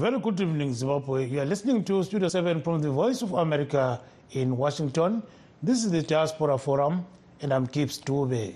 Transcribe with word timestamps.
Very 0.00 0.18
good 0.18 0.40
evening, 0.40 0.72
Zimbabwe. 0.72 1.26
You 1.26 1.40
are 1.40 1.44
listening 1.44 1.84
to 1.84 2.02
Studio 2.02 2.28
7 2.28 2.62
from 2.62 2.80
the 2.80 2.88
Voice 2.88 3.20
of 3.20 3.34
America 3.34 4.00
in 4.32 4.56
Washington. 4.56 5.22
This 5.62 5.84
is 5.84 5.90
the 5.90 6.00
Diaspora 6.00 6.56
Forum, 6.56 7.04
and 7.42 7.52
I'm 7.52 7.66
Gibbs 7.66 8.00
Dube. 8.00 8.54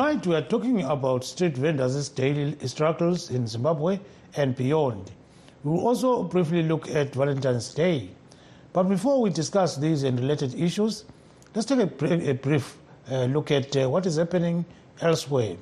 Tonight 0.00 0.26
we 0.26 0.34
are 0.34 0.40
talking 0.40 0.82
about 0.84 1.24
street 1.24 1.58
vendors' 1.58 2.08
daily 2.08 2.56
struggles 2.66 3.28
in 3.28 3.46
Zimbabwe 3.46 4.00
and 4.34 4.56
beyond. 4.56 5.10
We 5.62 5.72
will 5.72 5.86
also 5.86 6.22
briefly 6.22 6.62
look 6.62 6.88
at 6.88 7.14
Valentine's 7.14 7.74
Day. 7.74 8.08
But 8.72 8.84
before 8.84 9.20
we 9.20 9.28
discuss 9.28 9.76
these 9.76 10.04
and 10.04 10.18
related 10.18 10.54
issues, 10.54 11.04
let's 11.54 11.66
take 11.66 11.80
a, 11.80 11.86
brief, 12.32 12.78
uh, 13.10 13.24
look 13.24 13.50
at 13.50 13.76
uh, 13.76 13.90
what 13.90 14.06
is 14.06 14.16
happening 14.16 14.64
elsewhere. 15.02 15.58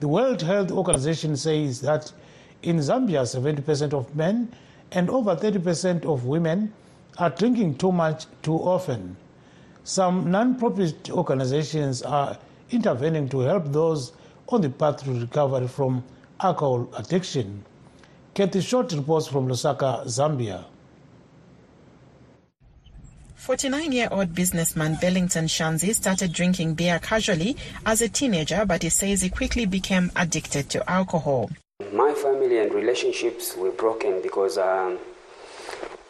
The 0.00 0.08
World 0.08 0.42
Health 0.42 0.72
Organization 0.72 1.36
says 1.36 1.80
that 1.82 2.12
in 2.64 2.78
Zambia, 2.78 3.22
70% 3.22 3.92
of 3.92 4.12
men 4.16 4.52
and 4.90 5.08
over 5.08 5.36
30% 5.36 6.04
of 6.04 6.24
women 6.24 6.72
are 7.18 7.30
drinking 7.30 7.76
too 7.76 7.92
much 7.92 8.26
too 8.42 8.56
often. 8.56 9.16
Some 9.84 10.32
non-profit 10.32 11.10
organizations 11.12 12.02
are 12.02 12.36
intervening 12.70 13.28
to 13.28 13.40
help 13.40 13.72
those 13.72 14.12
on 14.48 14.60
the 14.60 14.70
path 14.70 15.04
to 15.04 15.12
recovery 15.12 15.68
from 15.68 16.04
alcohol 16.40 16.88
addiction. 16.96 17.64
Kathy 18.34 18.60
Short 18.60 18.92
reports 18.92 19.26
from 19.26 19.48
Lusaka, 19.48 20.04
Zambia. 20.06 20.64
49 23.34 23.92
year 23.92 24.08
old 24.10 24.34
businessman 24.34 24.96
Bellington 25.00 25.46
Shanzi 25.46 25.94
started 25.94 26.32
drinking 26.32 26.74
beer 26.74 26.98
casually 26.98 27.56
as 27.86 28.02
a 28.02 28.08
teenager, 28.08 28.66
but 28.66 28.82
he 28.82 28.90
says 28.90 29.22
he 29.22 29.30
quickly 29.30 29.64
became 29.64 30.12
addicted 30.16 30.68
to 30.70 30.90
alcohol. 30.90 31.50
My 31.92 32.12
family 32.12 32.58
and 32.58 32.74
relationships 32.74 33.56
were 33.56 33.70
broken 33.70 34.20
because 34.22 34.58
um, 34.58 34.98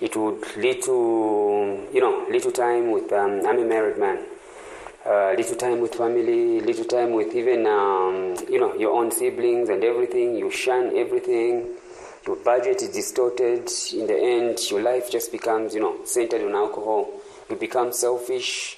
it 0.01 0.17
would 0.17 0.45
lead 0.57 0.83
to, 0.83 1.87
you 1.93 2.01
know, 2.01 2.27
little 2.29 2.51
time 2.51 2.91
with, 2.91 3.13
um, 3.13 3.43
I'm 3.47 3.59
a 3.59 3.65
married 3.65 3.99
man 3.99 4.25
uh, 5.09 5.33
little 5.37 5.57
time 5.57 5.81
with 5.81 5.95
family, 5.95 6.61
little 6.61 6.85
time 6.85 7.13
with 7.13 7.35
even 7.35 7.67
um, 7.67 8.37
you 8.51 8.61
know 8.61 8.75
your 8.75 8.93
own 8.95 9.11
siblings 9.11 9.69
and 9.71 9.83
everything. 9.83 10.37
You 10.37 10.51
shun 10.51 10.93
everything. 10.95 11.77
Your 12.27 12.37
budget 12.37 12.83
is 12.83 12.91
distorted. 12.91 13.71
In 13.95 14.07
the 14.07 14.19
end, 14.19 14.59
your 14.71 14.83
life 14.83 15.11
just 15.11 15.33
becomes 15.33 15.75
you 15.75 15.81
know 15.81 15.97
centered 16.05 16.43
on 16.43 16.55
alcohol. 16.55 17.09
You 17.49 17.57
become 17.57 17.93
selfish. 17.93 18.77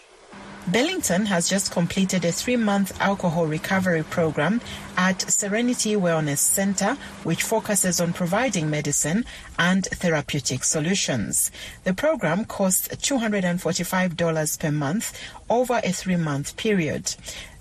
Bellington 0.68 1.26
has 1.26 1.48
just 1.48 1.72
completed 1.72 2.24
a 2.24 2.30
three 2.30 2.56
month 2.56 2.92
alcohol 3.00 3.46
recovery 3.46 4.04
program 4.04 4.60
at 4.96 5.22
Serenity 5.22 5.94
Wellness 5.94 6.38
Center, 6.38 6.96
which 7.22 7.42
focuses 7.42 8.00
on 8.00 8.12
providing 8.12 8.70
medicine 8.70 9.24
and 9.58 9.86
therapeutic 9.86 10.64
solutions. 10.64 11.50
The 11.84 11.94
program 11.94 12.44
costs 12.44 12.88
$245 12.88 14.58
per 14.60 14.70
month 14.70 15.18
over 15.48 15.80
a 15.82 15.92
three 15.92 16.16
month 16.16 16.56
period. 16.56 17.14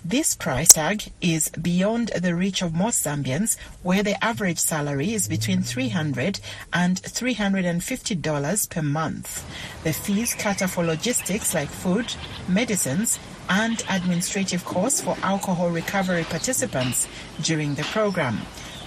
This 0.04 0.34
price 0.34 0.68
tag 0.68 1.12
is 1.20 1.50
beyond 1.50 2.08
the 2.08 2.34
reach 2.34 2.62
of 2.62 2.72
most 2.74 3.04
Zambians, 3.04 3.58
where 3.82 4.02
the 4.02 4.22
average 4.24 4.58
salary 4.58 5.12
is 5.12 5.28
between 5.28 5.60
$300 5.60 6.40
and 6.72 7.02
$350 7.02 8.70
per 8.70 8.82
month. 8.82 9.44
The 9.84 9.92
fees 9.92 10.32
cater 10.32 10.68
for 10.68 10.84
logistics 10.84 11.52
like 11.52 11.68
food, 11.68 12.14
medicines, 12.48 13.18
and 13.50 13.84
administrative 13.90 14.64
costs 14.64 15.02
for 15.02 15.16
alcohol 15.22 15.68
recovery 15.68 16.24
participants 16.24 17.06
during 17.42 17.74
the 17.74 17.82
program. 17.82 18.38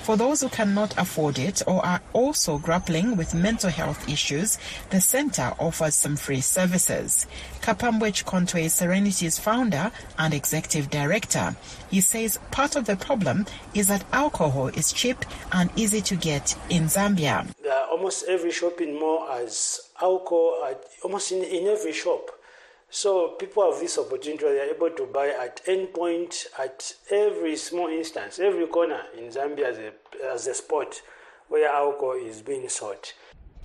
For 0.03 0.17
those 0.17 0.41
who 0.41 0.49
cannot 0.49 0.97
afford 0.97 1.39
it 1.39 1.61
or 1.65 1.85
are 1.85 2.01
also 2.11 2.57
grappling 2.57 3.15
with 3.15 3.33
mental 3.33 3.69
health 3.69 4.09
issues, 4.09 4.57
the 4.89 4.99
center 4.99 5.53
offers 5.59 5.95
some 5.95 6.17
free 6.17 6.41
services. 6.41 7.25
Kapambwe 7.61 8.11
Chikontwe 8.11 8.63
is 8.65 8.73
Serenity's 8.73 9.39
founder 9.39 9.93
and 10.19 10.33
executive 10.33 10.89
director. 10.89 11.55
He 11.89 12.01
says 12.01 12.37
part 12.51 12.75
of 12.75 12.83
the 12.83 12.97
problem 12.97 13.45
is 13.73 13.87
that 13.87 14.03
alcohol 14.11 14.67
is 14.67 14.91
cheap 14.91 15.23
and 15.53 15.69
easy 15.77 16.01
to 16.01 16.17
get 16.17 16.53
in 16.69 16.83
Zambia. 16.87 17.47
almost 17.89 18.25
every 18.27 18.51
shopping 18.51 18.99
mall 18.99 19.25
has 19.29 19.79
alcohol, 20.01 20.65
at, 20.69 20.83
almost 21.05 21.31
in, 21.31 21.43
in 21.45 21.67
every 21.67 21.93
shop. 21.93 22.29
So 22.95 23.29
people 23.29 23.71
have 23.71 23.81
this 23.81 23.97
opportunity, 23.97 24.43
they 24.43 24.59
are 24.59 24.75
able 24.75 24.91
to 24.91 25.07
buy 25.07 25.29
at 25.29 25.61
any 25.65 25.87
point, 25.87 26.45
at 26.59 26.93
every 27.09 27.55
small 27.55 27.87
instance, 27.87 28.37
every 28.37 28.67
corner 28.67 29.01
in 29.17 29.31
Zambia 29.31 29.65
as 29.65 29.79
a, 29.79 29.91
as 30.31 30.45
a 30.45 30.53
spot 30.53 31.01
where 31.47 31.67
alcohol 31.67 32.13
is 32.23 32.43
being 32.43 32.69
sought. 32.69 33.15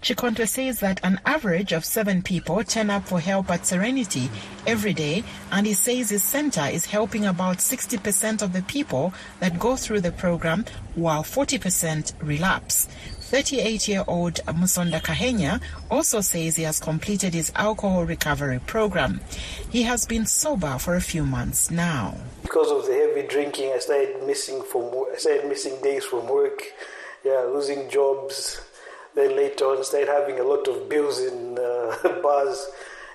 Chikontwe 0.00 0.48
says 0.48 0.80
that 0.80 1.00
an 1.02 1.20
average 1.26 1.72
of 1.72 1.84
seven 1.84 2.22
people 2.22 2.64
turn 2.64 2.88
up 2.88 3.06
for 3.06 3.20
help 3.20 3.50
at 3.50 3.66
Serenity 3.66 4.30
every 4.66 4.94
day, 4.94 5.22
and 5.52 5.66
he 5.66 5.74
says 5.74 6.08
his 6.08 6.22
center 6.22 6.64
is 6.64 6.86
helping 6.86 7.26
about 7.26 7.58
60% 7.58 8.40
of 8.40 8.54
the 8.54 8.62
people 8.62 9.12
that 9.40 9.58
go 9.58 9.76
through 9.76 10.00
the 10.00 10.12
program, 10.12 10.64
while 10.94 11.22
40% 11.22 12.14
relapse. 12.22 12.88
38-year-old 13.28 14.36
Musonda 14.46 15.02
Kahenya 15.02 15.60
also 15.90 16.22
says 16.22 16.56
he 16.56 16.62
has 16.62 16.80
completed 16.80 17.34
his 17.34 17.52
alcohol 17.54 18.06
recovery 18.06 18.58
program. 18.66 19.20
He 19.70 19.82
has 19.82 20.06
been 20.06 20.24
sober 20.24 20.78
for 20.78 20.94
a 20.94 21.02
few 21.02 21.26
months 21.26 21.70
now. 21.70 22.16
Because 22.40 22.70
of 22.70 22.86
the 22.86 22.94
heavy 22.94 23.28
drinking, 23.28 23.72
I 23.74 23.80
started 23.80 24.26
missing 24.26 24.62
from 24.62 24.84
I 25.12 25.18
started 25.18 25.46
missing 25.46 25.78
days 25.82 26.06
from 26.06 26.26
work, 26.26 26.62
yeah, 27.22 27.40
losing 27.52 27.90
jobs. 27.90 28.62
Then 29.14 29.36
later 29.36 29.66
on, 29.66 29.84
started 29.84 30.08
having 30.08 30.40
a 30.40 30.44
lot 30.44 30.66
of 30.66 30.88
bills 30.88 31.20
in 31.20 31.58
uh, 31.58 32.20
bars. 32.22 32.66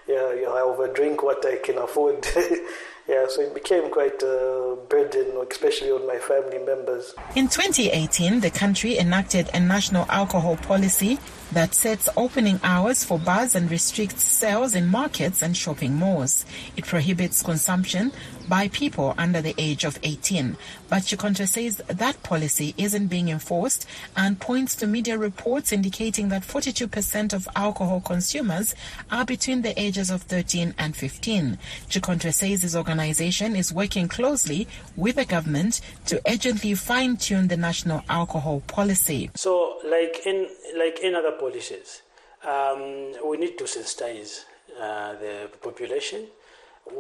Yeah, 0.08 0.36
know, 0.44 0.56
I 0.56 0.62
overdrink 0.62 1.24
what 1.24 1.44
I 1.44 1.56
can 1.56 1.80
afford. 1.80 2.28
yeah, 3.08 3.26
so 3.28 3.42
it 3.42 3.54
became 3.54 3.92
quite 3.92 4.22
a 4.24 4.78
burden, 4.88 5.46
especially 5.52 5.92
on 5.92 6.08
my 6.08 6.18
family 6.18 6.60
members. 6.60 7.14
In 7.36 7.50
2018, 7.50 8.40
the 8.40 8.50
country 8.50 8.98
enacted 8.98 9.50
a 9.54 9.60
national 9.60 10.06
alcohol 10.10 10.56
policy 10.56 11.20
that 11.52 11.76
sets 11.76 12.10
opening 12.18 12.60
hours 12.64 13.04
for 13.04 13.20
bars 13.20 13.56
and 13.56 13.70
restricts 13.70 14.24
sales 14.24 14.74
in 14.74 14.88
markets 14.88 15.42
and 15.42 15.56
shopping 15.56 15.94
malls. 15.94 16.46
It 16.78 16.86
prohibits 16.86 17.44
consumption 17.44 18.12
by 18.48 18.70
people 18.70 19.14
under 19.18 19.42
the 19.42 19.54
age 19.58 19.84
of 19.84 20.00
18. 20.02 20.58
But 20.90 21.04
Chikontwe 21.04 21.48
says 21.48 21.78
that 21.88 22.24
policy 22.24 22.74
isn't 22.78 23.08
being 23.08 23.30
enforced 23.30 23.86
and 24.16 24.40
points 24.40 24.76
to 24.78 24.88
media 24.88 25.18
reports 25.18 25.72
indicating 25.72 26.30
that 26.30 26.42
42% 26.42 27.34
of 27.34 27.48
alcohol 27.56 28.02
consumers 28.02 28.74
are 29.12 29.26
between 29.26 29.62
the 29.62 29.80
ages 29.80 30.10
of 30.10 30.24
13 30.24 30.74
and 30.78 30.96
15. 30.96 31.58
Chikontwe 31.90 32.34
says 32.34 32.64
his 32.64 32.76
organization 32.76 32.93
is 33.00 33.74
working 33.74 34.08
closely 34.08 34.68
with 34.96 35.16
the 35.16 35.26
government 35.26 35.82
to 36.06 36.22
urgently 36.28 36.74
fine-tune 36.76 37.48
the 37.48 37.58
national 37.58 38.04
alcohol 38.10 38.62
policy. 38.68 39.30
So, 39.36 39.80
like 39.86 40.22
in 40.26 40.48
like 40.78 41.00
in 41.00 41.16
other 41.16 41.32
policies, 41.32 42.02
um, 42.46 43.14
we 43.28 43.38
need 43.38 43.58
to 43.58 43.66
sensitize 43.66 44.46
uh, 44.80 45.14
the 45.14 45.50
population 45.62 46.28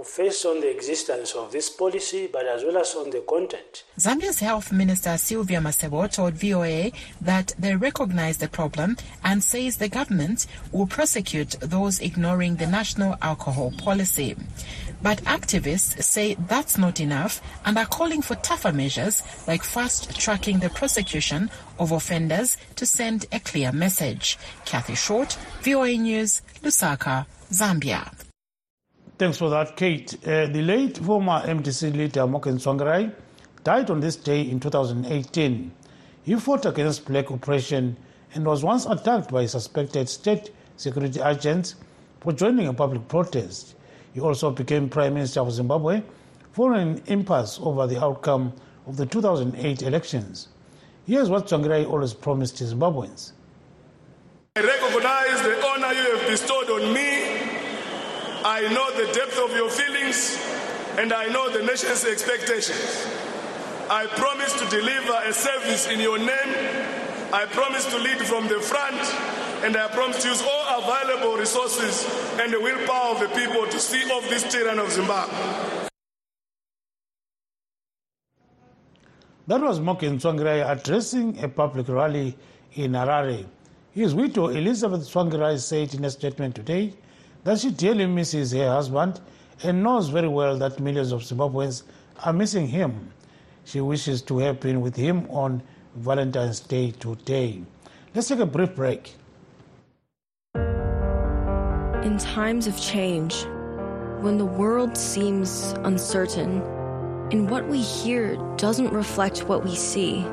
first 0.03 0.45
on 0.45 0.59
the 0.59 0.69
existence 0.69 1.33
of 1.33 1.51
this 1.51 1.69
policy, 1.69 2.27
but 2.31 2.45
as 2.45 2.63
well 2.63 2.77
as 2.77 2.93
on 2.95 3.09
the 3.09 3.21
content. 3.21 3.83
Zambia's 3.97 4.39
Health 4.39 4.71
Minister 4.71 5.17
Sylvia 5.17 5.59
Masebo 5.59 6.11
told 6.11 6.33
VOA 6.33 6.91
that 7.21 7.53
they 7.57 7.75
recognize 7.75 8.37
the 8.37 8.47
problem 8.47 8.97
and 9.23 9.43
says 9.43 9.77
the 9.77 9.89
government 9.89 10.45
will 10.71 10.87
prosecute 10.87 11.51
those 11.61 11.99
ignoring 11.99 12.55
the 12.57 12.67
national 12.67 13.17
alcohol 13.21 13.71
policy. 13.77 14.35
But 15.01 15.17
activists 15.23 16.01
say 16.01 16.35
that's 16.35 16.77
not 16.77 16.99
enough 16.99 17.41
and 17.65 17.77
are 17.77 17.85
calling 17.85 18.21
for 18.21 18.35
tougher 18.35 18.71
measures 18.71 19.21
like 19.47 19.63
fast 19.63 20.19
tracking 20.19 20.59
the 20.59 20.69
prosecution 20.69 21.49
of 21.77 21.91
offenders 21.91 22.57
to 22.77 22.85
send 22.85 23.25
a 23.31 23.39
clear 23.39 23.71
message. 23.71 24.37
Kathy 24.65 24.95
Short, 24.95 25.37
VOA 25.61 25.97
News, 25.97 26.41
Lusaka, 26.61 27.25
Zambia. 27.51 28.11
Thanks 29.19 29.37
for 29.37 29.49
that, 29.51 29.77
Kate. 29.77 30.15
Uh, 30.25 30.47
the 30.47 30.63
late 30.63 30.97
former 30.97 31.39
MDC 31.45 31.95
leader 31.95 32.25
Morgan 32.25 32.57
Tsvangirai 32.57 33.13
died 33.63 33.91
on 33.91 33.99
this 33.99 34.15
day 34.15 34.41
in 34.41 34.59
2018. 34.59 35.71
He 36.23 36.35
fought 36.35 36.65
against 36.65 37.05
black 37.05 37.29
oppression 37.29 37.95
and 38.33 38.43
was 38.43 38.63
once 38.63 38.87
attacked 38.87 39.31
by 39.31 39.45
suspected 39.45 40.09
state 40.09 40.49
security 40.77 41.21
agents 41.21 41.75
for 42.21 42.33
joining 42.33 42.67
a 42.67 42.73
public 42.73 43.07
protest. 43.07 43.75
He 44.15 44.19
also 44.19 44.49
became 44.49 44.89
Prime 44.89 45.13
Minister 45.13 45.41
of 45.41 45.51
Zimbabwe 45.51 46.01
following 46.51 46.97
an 46.97 47.03
impasse 47.05 47.59
over 47.61 47.85
the 47.85 48.03
outcome 48.03 48.51
of 48.87 48.97
the 48.97 49.05
2008 49.05 49.83
elections. 49.83 50.47
Here's 51.05 51.29
what 51.29 51.45
Tsvangirai 51.45 51.87
always 51.87 52.15
promised 52.15 52.55
Zimbabweans. 52.57 53.33
I 54.55 54.61
recognize 54.61 55.41
the 55.43 55.63
honor 55.67 55.93
you 55.93 56.17
have 56.17 56.27
bestowed 56.27 56.69
on 56.69 56.93
me. 56.93 57.32
I 58.45 58.67
know 58.73 58.91
the 58.91 59.11
depth 59.13 59.39
of 59.39 59.55
your 59.55 59.69
feelings, 59.69 60.37
and 60.97 61.13
I 61.13 61.27
know 61.27 61.49
the 61.49 61.63
nation's 61.63 62.03
expectations. 62.03 63.07
I 63.89 64.05
promise 64.07 64.51
to 64.59 64.65
deliver 64.69 65.13
a 65.23 65.31
service 65.31 65.87
in 65.87 66.01
your 66.01 66.17
name. 66.17 66.51
I 67.31 67.45
promise 67.45 67.85
to 67.85 67.97
lead 67.99 68.17
from 68.17 68.49
the 68.49 68.59
front, 68.59 68.99
and 69.63 69.77
I 69.77 69.87
promise 69.87 70.23
to 70.23 70.27
use 70.27 70.41
all 70.41 70.83
available 70.83 71.37
resources 71.37 72.03
and 72.37 72.51
the 72.51 72.59
willpower 72.59 73.15
of 73.15 73.21
the 73.21 73.29
people 73.29 73.65
to 73.65 73.79
see 73.79 74.03
off 74.11 74.27
this 74.29 74.43
tyranny 74.51 74.79
of 74.79 74.91
Zimbabwe. 74.91 75.87
That 79.47 79.61
was 79.61 79.79
Morgan 79.79 80.17
Tsvangirai 80.17 80.69
addressing 80.69 81.41
a 81.41 81.47
public 81.47 81.87
rally 81.87 82.35
in 82.73 82.91
Harare. 82.91 83.45
His 83.93 84.13
widow, 84.13 84.49
Elizabeth 84.49 85.01
Tsvangirai, 85.01 85.57
said 85.59 85.93
in 85.93 86.03
a 86.03 86.09
statement 86.09 86.55
today 86.55 86.93
that 87.43 87.59
she 87.59 87.71
dearly 87.71 88.05
misses 88.05 88.51
her 88.51 88.69
husband 88.69 89.19
and 89.63 89.83
knows 89.83 90.09
very 90.09 90.27
well 90.27 90.57
that 90.57 90.79
millions 90.79 91.11
of 91.11 91.21
Zimbabweans 91.21 91.83
are 92.23 92.33
missing 92.33 92.67
him. 92.67 93.11
She 93.65 93.81
wishes 93.81 94.21
to 94.23 94.39
have 94.39 94.59
been 94.59 94.81
with 94.81 94.95
him 94.95 95.29
on 95.29 95.63
Valentine's 95.95 96.59
Day 96.59 96.91
today. 96.91 97.63
Let's 98.13 98.27
take 98.27 98.39
a 98.39 98.45
brief 98.45 98.75
break. 98.75 99.15
In 102.03 102.17
times 102.17 102.67
of 102.67 102.79
change, 102.79 103.45
when 104.21 104.37
the 104.37 104.45
world 104.45 104.97
seems 104.97 105.73
uncertain 105.83 106.61
and 107.31 107.49
what 107.49 107.67
we 107.67 107.81
hear 107.81 108.35
doesn't 108.57 108.91
reflect 108.91 109.47
what 109.47 109.63
we 109.63 109.75
see, 109.75 110.25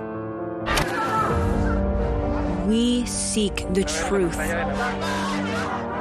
we 2.66 3.06
seek 3.06 3.72
the 3.72 3.84
truth. 3.84 4.36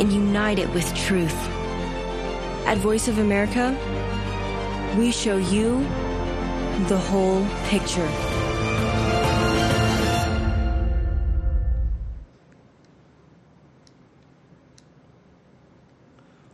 and 0.00 0.12
unite 0.12 0.58
it 0.58 0.68
with 0.74 0.92
truth. 0.94 1.34
At 2.66 2.78
Voice 2.78 3.08
of 3.08 3.18
America, 3.18 3.76
we 4.98 5.10
show 5.12 5.36
you 5.36 5.78
the 6.88 6.98
whole 6.98 7.46
picture. 7.66 8.08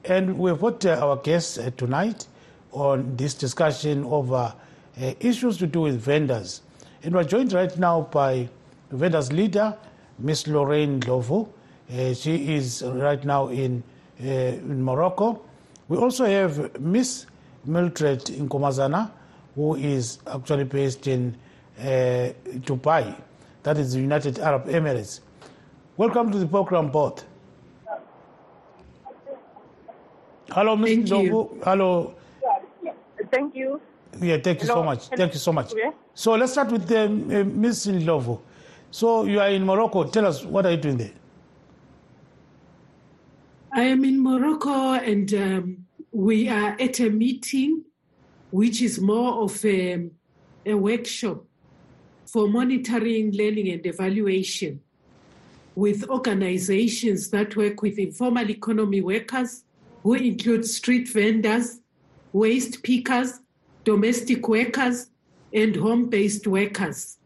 And 0.05 0.37
we've 0.37 0.59
got 0.59 0.85
uh, 0.85 1.05
our 1.05 1.17
guests 1.17 1.57
uh, 1.57 1.71
tonight 1.77 2.27
on 2.71 3.15
this 3.15 3.33
discussion 3.33 4.03
over 4.05 4.53
uh, 5.01 5.13
issues 5.19 5.57
to 5.57 5.67
do 5.67 5.81
with 5.81 5.99
vendors. 5.99 6.61
And 7.03 7.13
we're 7.13 7.23
joined 7.23 7.53
right 7.53 7.75
now 7.77 8.01
by 8.01 8.49
vendors 8.91 9.31
leader, 9.31 9.75
Miss 10.19 10.47
Lorraine 10.47 10.99
Ndlovu. 10.99 11.47
Uh, 11.91 12.13
she 12.13 12.55
is 12.55 12.83
right 12.83 13.23
now 13.23 13.47
in, 13.47 13.83
uh, 14.21 14.27
in 14.27 14.83
Morocco. 14.83 15.41
We 15.87 15.97
also 15.97 16.25
have 16.25 16.79
Miss 16.79 17.25
Mildred 17.65 18.25
Nkomazana, 18.25 19.11
who 19.55 19.75
is 19.75 20.19
actually 20.27 20.65
based 20.65 21.07
in 21.07 21.35
uh, 21.79 21.83
Dubai, 22.65 23.15
that 23.63 23.77
is 23.77 23.93
the 23.93 23.99
United 23.99 24.39
Arab 24.39 24.65
Emirates. 24.67 25.21
Welcome 25.97 26.31
to 26.31 26.39
the 26.39 26.47
program, 26.47 26.89
both. 26.91 27.25
Hello, 30.51 30.75
you. 30.75 31.03
Ndlovu. 31.03 31.63
Hello. 31.63 32.15
Thank 33.31 33.55
you. 33.55 33.81
Yeah, 34.19 34.37
thank 34.37 34.61
you 34.61 34.67
so 34.67 34.83
much. 34.83 35.07
Thank 35.09 35.33
you 35.33 35.39
so 35.39 35.53
much. 35.53 35.71
Okay. 35.73 35.91
So 36.13 36.33
let's 36.33 36.51
start 36.53 36.71
with 36.71 36.91
um, 36.91 37.29
uh, 37.31 37.43
Ms. 37.43 37.87
Ndlovu. 37.87 38.39
So 38.91 39.25
you 39.25 39.39
are 39.39 39.49
in 39.49 39.65
Morocco. 39.65 40.05
Tell 40.05 40.25
us, 40.25 40.43
what 40.43 40.65
are 40.65 40.71
you 40.71 40.77
doing 40.77 40.97
there? 40.97 41.11
I 43.71 43.83
am 43.83 44.03
in 44.03 44.21
Morocco 44.21 44.93
and 44.93 45.31
um, 45.33 45.85
we 46.11 46.49
are 46.49 46.75
at 46.79 46.99
a 46.99 47.09
meeting 47.09 47.83
which 48.49 48.81
is 48.81 48.99
more 48.99 49.43
of 49.43 49.63
a, 49.63 50.09
a 50.65 50.73
workshop 50.73 51.43
for 52.25 52.47
monitoring, 52.47 53.31
learning, 53.31 53.69
and 53.69 53.85
evaluation 53.85 54.81
with 55.75 56.09
organizations 56.09 57.29
that 57.29 57.55
work 57.55 57.83
with 57.83 57.99
informal 57.99 58.49
economy 58.49 59.01
workers, 59.01 59.63
who 60.01 60.15
include 60.15 60.65
street 60.65 61.07
vendors, 61.07 61.79
waste 62.33 62.81
pickers, 62.81 63.39
domestic 63.83 64.47
workers, 64.47 65.09
and 65.53 65.75
home 65.75 66.09
based 66.09 66.47
workers. 66.47 67.18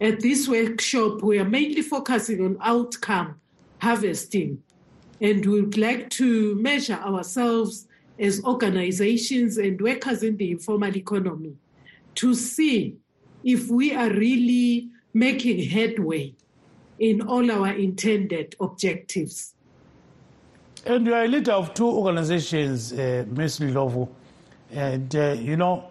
At 0.00 0.20
this 0.20 0.48
workshop, 0.48 1.22
we 1.22 1.38
are 1.38 1.44
mainly 1.44 1.82
focusing 1.82 2.42
on 2.42 2.56
outcome 2.62 3.38
harvesting, 3.82 4.62
and 5.20 5.44
we 5.44 5.60
would 5.60 5.76
like 5.76 6.08
to 6.10 6.54
measure 6.56 6.94
ourselves 6.94 7.86
as 8.18 8.42
organizations 8.44 9.58
and 9.58 9.78
workers 9.80 10.22
in 10.22 10.38
the 10.38 10.52
informal 10.52 10.96
economy 10.96 11.54
to 12.14 12.34
see 12.34 12.96
if 13.44 13.68
we 13.68 13.94
are 13.94 14.10
really 14.10 14.88
making 15.12 15.68
headway 15.68 16.34
in 16.98 17.20
all 17.22 17.50
our 17.50 17.72
intended 17.72 18.56
objectives. 18.60 19.54
And 20.86 21.06
you 21.06 21.14
are 21.14 21.24
a 21.24 21.28
leader 21.28 21.52
of 21.52 21.74
two 21.74 21.86
organizations, 21.86 22.92
uh, 22.92 23.24
Ms. 23.28 23.60
Ndlovu. 23.60 24.08
And, 24.72 25.14
uh, 25.14 25.36
you 25.38 25.56
know, 25.56 25.84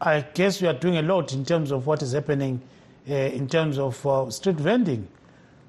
I 0.00 0.20
guess 0.20 0.60
you 0.60 0.68
are 0.68 0.74
doing 0.74 0.96
a 0.96 1.02
lot 1.02 1.32
in 1.32 1.44
terms 1.44 1.70
of 1.70 1.86
what 1.86 2.02
is 2.02 2.12
happening 2.12 2.60
uh, 3.08 3.14
in 3.14 3.48
terms 3.48 3.78
of 3.78 4.04
uh, 4.06 4.30
street 4.30 4.56
vending. 4.56 5.06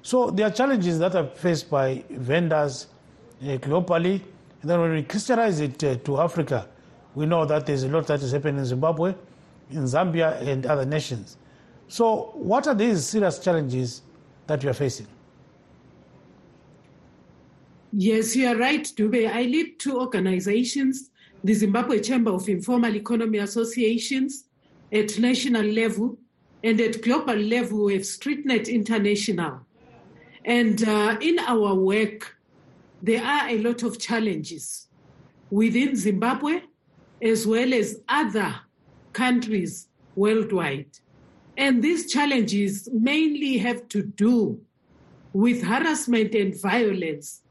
So 0.02 0.30
there 0.30 0.46
are 0.46 0.50
challenges 0.50 0.98
that 0.98 1.14
are 1.14 1.26
faced 1.26 1.70
by 1.70 2.04
vendors 2.10 2.88
uh, 3.42 3.56
globally. 3.58 4.20
And 4.62 4.70
then 4.70 4.80
when 4.80 4.92
we 4.92 5.02
crystallize 5.02 5.60
it 5.60 5.82
uh, 5.82 5.96
to 5.96 6.20
Africa, 6.20 6.68
we 7.14 7.26
know 7.26 7.44
that 7.44 7.66
there's 7.66 7.84
a 7.84 7.88
lot 7.88 8.06
that 8.08 8.22
is 8.22 8.32
happening 8.32 8.58
in 8.58 8.66
Zimbabwe, 8.66 9.14
in 9.70 9.84
Zambia, 9.84 10.40
and 10.46 10.66
other 10.66 10.84
nations. 10.84 11.36
So, 11.88 12.32
what 12.34 12.66
are 12.66 12.74
these 12.74 13.04
serious 13.04 13.38
challenges 13.38 14.02
that 14.46 14.62
you 14.62 14.70
are 14.70 14.74
facing? 14.74 15.06
Yes, 17.92 18.34
you 18.34 18.48
are 18.48 18.56
right, 18.56 18.82
Dube. 18.82 19.30
I 19.30 19.42
lead 19.42 19.78
two 19.78 20.00
organizations 20.00 21.10
the 21.44 21.52
Zimbabwe 21.52 22.00
Chamber 22.00 22.32
of 22.32 22.48
Informal 22.48 22.96
Economy 22.96 23.38
Associations 23.38 24.44
at 24.90 25.18
national 25.18 25.62
level, 25.62 26.16
and 26.64 26.80
at 26.80 27.02
global 27.02 27.36
level, 27.36 27.84
we 27.84 27.92
have 27.92 28.02
StreetNet 28.02 28.68
International. 28.68 29.60
And 30.44 30.82
uh, 30.88 31.16
in 31.20 31.38
our 31.38 31.74
work, 31.74 32.36
there 33.02 33.22
are 33.22 33.50
a 33.50 33.58
lot 33.58 33.82
of 33.82 33.98
challenges 33.98 34.88
within 35.50 35.94
Zimbabwe 35.94 36.62
as 37.22 37.46
well 37.46 37.72
as 37.72 38.00
other 38.08 38.56
countries 39.12 39.88
worldwide. 40.16 40.90
And 41.56 41.82
these 41.82 42.10
challenges 42.12 42.88
mainly 42.92 43.58
have 43.58 43.86
to 43.90 44.02
do 44.02 44.60
with 45.32 45.62
harassment 45.62 46.34
and 46.34 46.60
violence 46.60 47.42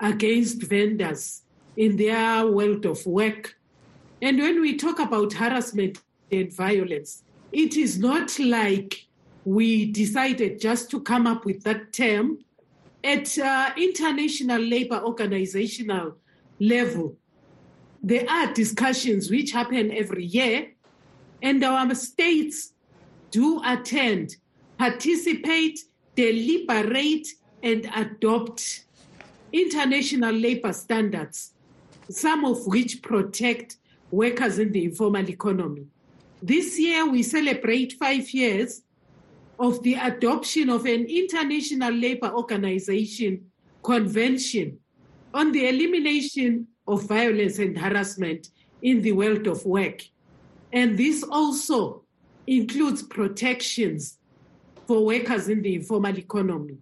against 0.00 0.62
vendors 0.62 1.42
in 1.76 1.96
their 1.96 2.46
world 2.46 2.84
of 2.86 3.06
work 3.06 3.56
And 4.24 4.38
when 4.38 4.62
we 4.62 4.76
talk 4.76 5.00
about 5.00 5.34
harassment 5.34 6.00
and 6.32 6.50
violence, 6.50 7.24
it 7.54 7.76
is 7.76 7.98
not 7.98 8.36
like 8.38 9.06
we 9.44 9.92
decided 9.92 10.60
just 10.60 10.90
to 10.90 11.00
come 11.00 11.26
up 11.26 11.44
with 11.44 11.62
that 11.62 11.92
term. 11.92 12.38
At 13.02 13.38
uh, 13.38 13.70
international 13.76 14.60
labor 14.60 15.00
organizational 15.00 16.16
level, 16.58 17.16
there 18.02 18.28
are 18.28 18.52
discussions 18.52 19.30
which 19.30 19.52
happen 19.52 19.92
every 19.92 20.24
year, 20.24 20.72
and 21.42 21.62
our 21.62 21.94
states 21.94 22.72
do 23.30 23.60
attend, 23.64 24.36
participate, 24.78 25.80
deliberate, 26.16 27.28
and 27.62 27.88
adopt 27.94 28.84
international 29.52 30.34
labor 30.34 30.72
standards, 30.72 31.52
some 32.08 32.44
of 32.44 32.66
which 32.66 33.02
protect 33.02 33.76
workers 34.10 34.58
in 34.58 34.72
the 34.72 34.84
informal 34.84 35.28
economy. 35.28 35.86
This 36.46 36.78
year, 36.78 37.08
we 37.10 37.22
celebrate 37.22 37.94
five 37.94 38.28
years 38.34 38.82
of 39.58 39.82
the 39.82 39.94
adoption 39.94 40.68
of 40.68 40.84
an 40.84 41.06
international 41.06 41.90
labor 41.90 42.30
organization 42.34 43.46
convention 43.82 44.78
on 45.32 45.52
the 45.52 45.66
elimination 45.66 46.66
of 46.86 47.08
violence 47.08 47.58
and 47.58 47.78
harassment 47.78 48.50
in 48.82 49.00
the 49.00 49.12
world 49.12 49.46
of 49.46 49.64
work. 49.64 50.02
And 50.70 50.98
this 50.98 51.22
also 51.22 52.02
includes 52.46 53.02
protections 53.02 54.18
for 54.86 55.02
workers 55.02 55.48
in 55.48 55.62
the 55.62 55.76
informal 55.76 56.18
economy, 56.18 56.76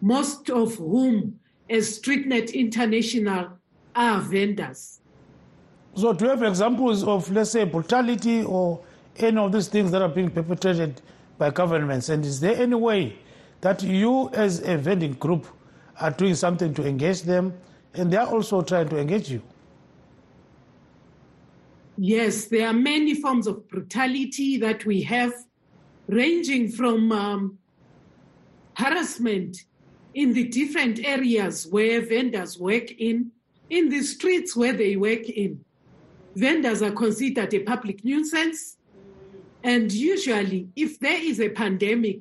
most 0.00 0.48
of 0.48 0.76
whom, 0.76 1.40
as 1.68 1.98
StreetNet 1.98 2.54
International, 2.54 3.58
are 3.96 4.20
vendors. 4.20 5.00
So, 5.96 6.12
do 6.12 6.24
you 6.24 6.30
have 6.30 6.44
examples 6.44 7.02
of, 7.02 7.28
let's 7.32 7.50
say, 7.50 7.64
brutality 7.64 8.44
or 8.44 8.80
any 9.16 9.38
of 9.38 9.52
these 9.52 9.68
things 9.68 9.90
that 9.90 10.02
are 10.02 10.08
being 10.08 10.30
perpetrated 10.30 11.00
by 11.38 11.50
governments? 11.50 12.08
And 12.08 12.24
is 12.24 12.40
there 12.40 12.56
any 12.56 12.74
way 12.74 13.18
that 13.60 13.82
you, 13.82 14.30
as 14.32 14.60
a 14.66 14.76
vending 14.76 15.14
group, 15.14 15.46
are 16.00 16.10
doing 16.10 16.34
something 16.34 16.74
to 16.74 16.86
engage 16.86 17.22
them 17.22 17.54
and 17.94 18.12
they 18.12 18.16
are 18.16 18.26
also 18.26 18.62
trying 18.62 18.88
to 18.88 18.98
engage 18.98 19.30
you? 19.30 19.42
Yes, 21.98 22.46
there 22.46 22.68
are 22.68 22.72
many 22.72 23.14
forms 23.14 23.46
of 23.46 23.68
brutality 23.68 24.56
that 24.58 24.84
we 24.86 25.02
have, 25.02 25.32
ranging 26.08 26.70
from 26.70 27.12
um, 27.12 27.58
harassment 28.74 29.58
in 30.14 30.32
the 30.32 30.48
different 30.48 31.04
areas 31.04 31.66
where 31.70 32.00
vendors 32.00 32.58
work 32.58 32.90
in, 32.92 33.30
in 33.70 33.88
the 33.88 34.02
streets 34.02 34.56
where 34.56 34.72
they 34.72 34.96
work 34.96 35.28
in. 35.28 35.64
Vendors 36.34 36.82
are 36.82 36.90
considered 36.90 37.52
a 37.52 37.60
public 37.60 38.04
nuisance. 38.04 38.78
And 39.64 39.92
usually, 39.92 40.68
if 40.74 40.98
there 40.98 41.22
is 41.22 41.40
a 41.40 41.48
pandemic, 41.48 42.20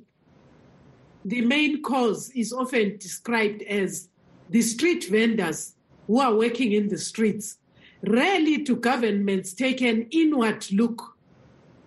the 1.26 1.42
main 1.42 1.82
cause 1.82 2.30
is 2.32 2.54
often 2.54 2.98
described 2.98 3.62
as 3.64 4.10
the 4.50 4.62
street 4.62 5.06
vendors 5.06 5.76
who 6.08 6.20
are 6.20 6.36
working 6.36 6.72
in 6.74 6.90
the 6.90 6.98
streets. 6.98 7.58
Rarely 8.04 8.58
do 8.58 8.76
governments 8.76 9.54
take 9.54 9.82
an 9.82 10.08
inward 10.12 10.72
look. 10.72 11.16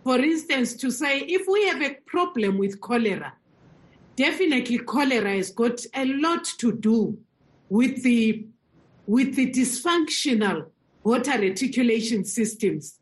For 0.04 0.18
instance, 0.18 0.74
to 0.74 0.90
say 0.90 1.20
if 1.20 1.46
we 1.48 1.66
have 1.68 1.82
a 1.82 1.96
problem 2.06 2.58
with 2.58 2.80
cholera, 2.80 3.34
definitely 4.16 4.78
cholera 4.78 5.34
has 5.36 5.50
got 5.50 5.84
a 5.94 6.04
lot 6.04 6.44
to 6.58 6.72
do 6.72 7.18
with 7.68 8.02
the 8.02 8.46
with 9.06 9.34
the 9.34 9.50
dysfunctional 9.50 10.66
water 11.02 11.38
reticulation 11.38 12.24
systems. 12.24 12.98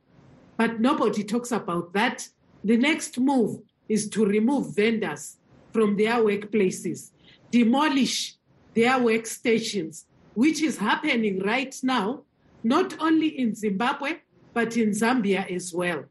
But 0.57 0.81
nobody 0.81 1.23
talks 1.23 1.53
about 1.53 1.93
that. 1.93 2.29
The 2.65 2.77
next 2.77 3.19
move 3.19 3.61
is 3.89 4.09
to 4.11 4.25
remove 4.25 4.75
vendors 4.75 5.37
from 5.73 5.97
their 5.97 6.15
workplaces, 6.15 7.11
demolish 7.51 8.37
their 8.75 8.93
workstations, 8.99 10.05
which 10.35 10.63
is 10.63 10.79
happening 10.79 11.41
right 11.41 11.75
now, 11.83 12.23
not 12.63 12.99
only 13.01 13.29
in 13.39 13.55
Zimbabwe, 13.55 14.19
but 14.55 14.77
in 14.77 14.91
Zambia 14.91 15.51
as 15.51 15.73
well. 15.75 16.05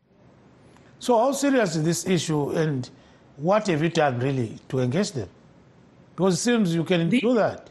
So, 1.00 1.18
how 1.18 1.32
serious 1.32 1.76
is 1.76 1.84
this 1.84 2.06
issue 2.08 2.50
and 2.52 2.90
what 3.38 3.68
have 3.68 3.82
you 3.82 3.90
done 3.90 4.20
really 4.20 4.58
to 4.70 4.80
engage 4.80 5.12
them? 5.14 5.30
Because 6.16 6.36
it 6.36 6.38
seems 6.38 6.76
you 6.76 6.84
can 6.84 7.10
The- 7.10 7.22
do 7.22 7.34
that. 7.36 7.70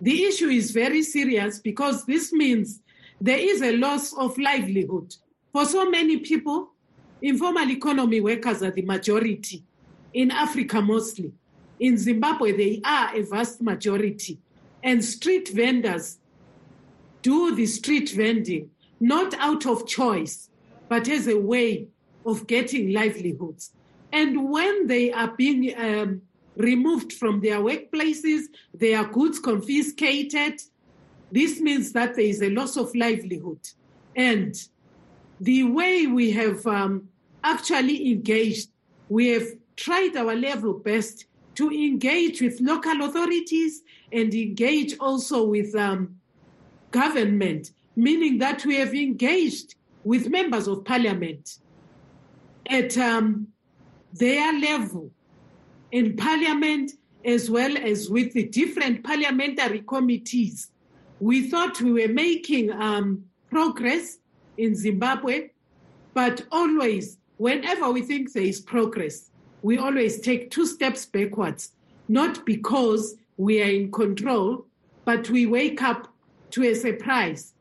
The 0.00 0.24
issue 0.24 0.48
is 0.48 0.70
very 0.70 1.02
serious 1.02 1.58
because 1.58 2.04
this 2.06 2.32
means 2.32 2.80
there 3.20 3.38
is 3.38 3.60
a 3.62 3.76
loss 3.76 4.12
of 4.16 4.38
livelihood. 4.38 5.14
For 5.52 5.64
so 5.66 5.90
many 5.90 6.18
people, 6.18 6.70
informal 7.22 7.70
economy 7.70 8.20
workers 8.20 8.62
are 8.62 8.70
the 8.70 8.82
majority, 8.82 9.64
in 10.12 10.30
Africa 10.30 10.80
mostly. 10.80 11.32
In 11.78 11.96
Zimbabwe, 11.96 12.52
they 12.52 12.80
are 12.84 13.16
a 13.16 13.22
vast 13.22 13.62
majority. 13.62 14.38
And 14.82 15.04
street 15.04 15.48
vendors 15.48 16.18
do 17.22 17.54
the 17.54 17.66
street 17.66 18.10
vending 18.10 18.70
not 19.00 19.34
out 19.34 19.66
of 19.66 19.86
choice, 19.86 20.50
but 20.88 21.08
as 21.08 21.26
a 21.26 21.38
way 21.38 21.88
of 22.26 22.46
getting 22.46 22.92
livelihoods. 22.92 23.70
And 24.12 24.50
when 24.50 24.86
they 24.86 25.12
are 25.12 25.28
being 25.28 25.74
um, 25.78 26.22
removed 26.56 27.12
from 27.12 27.40
their 27.40 27.58
workplaces, 27.58 28.42
their 28.74 29.04
goods 29.04 29.38
confiscated, 29.38 30.60
this 31.32 31.60
means 31.60 31.92
that 31.92 32.16
there 32.16 32.24
is 32.24 32.42
a 32.42 32.50
loss 32.50 32.76
of 32.76 32.94
livelihood. 32.94 33.60
And 34.16 34.54
the 35.40 35.62
way 35.62 36.06
we 36.06 36.32
have 36.32 36.66
um, 36.66 37.08
actually 37.42 38.10
engaged, 38.10 38.70
we 39.08 39.28
have 39.28 39.48
tried 39.76 40.16
our 40.16 40.34
level 40.34 40.74
best 40.74 41.26
to 41.54 41.70
engage 41.70 42.40
with 42.40 42.60
local 42.60 43.02
authorities 43.04 43.82
and 44.12 44.32
engage 44.34 44.96
also 44.98 45.44
with 45.44 45.74
um, 45.74 46.16
government, 46.90 47.72
meaning 47.96 48.38
that 48.38 48.64
we 48.64 48.76
have 48.76 48.94
engaged 48.94 49.74
with 50.04 50.28
members 50.28 50.66
of 50.66 50.84
parliament 50.84 51.58
at 52.68 52.96
um, 52.96 53.48
their 54.12 54.58
level 54.58 55.10
in 55.92 56.16
parliament 56.16 56.92
as 57.24 57.50
well 57.50 57.76
as 57.76 58.08
with 58.08 58.32
the 58.32 58.44
different 58.44 59.04
parliamentary 59.04 59.80
committees. 59.80 60.70
We 61.20 61.50
thought 61.50 61.80
we 61.80 61.92
were 61.92 62.12
making 62.12 62.72
um, 62.72 63.24
progress 63.50 64.18
in 64.56 64.74
Zimbabwe, 64.74 65.50
but 66.14 66.42
always, 66.50 67.18
whenever 67.40 67.90
we 67.90 68.02
think 68.02 68.30
there 68.34 68.42
is 68.42 68.60
progress, 68.60 69.30
we 69.62 69.78
always 69.78 70.20
take 70.20 70.50
two 70.50 70.66
steps 70.66 71.06
backwards, 71.06 71.72
not 72.06 72.44
because 72.44 73.16
we 73.38 73.62
are 73.62 73.70
in 73.70 73.90
control, 73.90 74.66
but 75.06 75.30
we 75.30 75.46
wake 75.46 75.80
up 75.80 76.12
to 76.50 76.62
a 76.64 76.74
surprise 76.74 77.54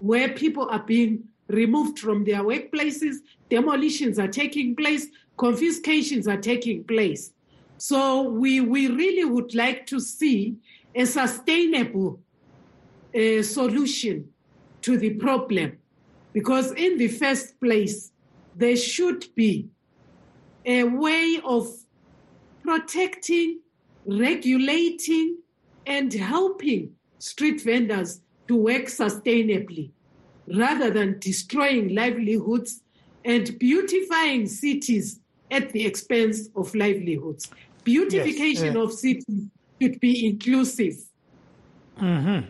where 0.00 0.30
people 0.30 0.66
are 0.70 0.82
being 0.84 1.22
removed 1.48 1.98
from 1.98 2.24
their 2.24 2.42
workplaces, 2.42 3.16
demolitions 3.50 4.18
are 4.18 4.28
taking 4.28 4.74
place, 4.74 5.08
confiscations 5.36 6.26
are 6.26 6.40
taking 6.40 6.82
place. 6.82 7.34
So 7.76 8.22
we, 8.22 8.62
we 8.62 8.88
really 8.88 9.26
would 9.26 9.54
like 9.54 9.84
to 9.88 10.00
see 10.00 10.56
a 10.94 11.04
sustainable 11.04 12.18
uh, 13.14 13.42
solution 13.42 14.30
to 14.80 14.96
the 14.96 15.10
problem. 15.10 15.76
Because 16.32 16.72
in 16.72 16.96
the 16.96 17.08
first 17.08 17.60
place, 17.60 18.11
there 18.56 18.76
should 18.76 19.26
be 19.34 19.68
a 20.64 20.84
way 20.84 21.40
of 21.44 21.68
protecting, 22.62 23.60
regulating, 24.06 25.38
and 25.86 26.12
helping 26.12 26.92
street 27.18 27.60
vendors 27.62 28.20
to 28.48 28.56
work 28.56 28.84
sustainably 28.86 29.90
rather 30.46 30.90
than 30.90 31.18
destroying 31.18 31.94
livelihoods 31.94 32.82
and 33.24 33.58
beautifying 33.58 34.46
cities 34.46 35.20
at 35.50 35.70
the 35.70 35.84
expense 35.84 36.48
of 36.56 36.74
livelihoods. 36.74 37.50
Beautification 37.84 38.76
uh, 38.76 38.82
of 38.82 38.92
cities 38.92 39.48
should 39.80 40.00
be 40.00 40.26
inclusive. 40.26 40.94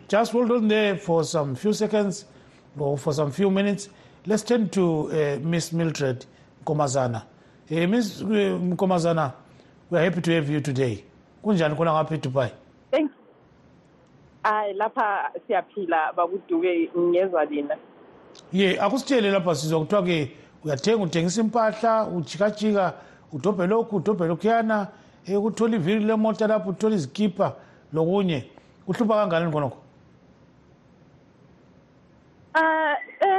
Just 0.07 0.31
hold 0.31 0.51
on 0.51 0.67
there 0.67 0.97
for 0.97 1.23
some 1.23 1.55
few 1.55 1.73
seconds 1.73 2.25
or 2.77 2.97
for 2.97 3.13
some 3.13 3.31
few 3.31 3.51
minutes. 3.51 3.89
Let's 4.25 4.43
turn 4.43 4.69
to 4.69 5.11
uh, 5.11 5.39
Miss 5.41 5.73
Mildred 5.73 6.25
Komazana. 6.65 7.23
Uh, 7.69 7.87
Miss 7.87 8.21
uh, 8.21 8.25
Komazana, 8.75 9.33
we're 9.89 10.01
happy 10.01 10.21
to 10.21 10.31
have 10.35 10.49
you 10.49 10.61
today. 10.61 11.03
Kunjani 11.43 11.75
khona 11.75 11.91
ngapha 11.91 12.17
eDubai? 12.17 12.51
Thank 12.91 13.11
hayi 14.43 14.73
lapha 14.73 15.31
siyaphila 15.47 16.13
bakuduke 16.13 16.89
ngezwa 16.97 17.45
lina 17.45 17.77
Ye, 18.53 18.79
akusitshele 18.79 19.31
lapha 19.31 19.55
sizwa 19.55 19.79
kuthiwa 19.79 20.03
ke 20.03 20.31
uyathenga 20.65 21.03
uthengisa 21.03 21.41
impahla, 21.41 22.07
ujikajika, 22.07 22.93
udobhe 23.33 23.67
lokhu, 23.67 23.95
udobhe 23.95 24.27
lokhuyana, 24.27 24.87
eh 25.27 25.43
uthola 25.43 25.75
iviri 25.75 26.05
lemota 26.05 26.47
lapho, 26.47 26.69
uthola 26.69 26.95
izikipa 26.95 27.55
lokunye. 27.93 28.45
Kuhlupha 28.85 29.15
kangakanani 29.15 29.51
khonokho? 29.51 29.77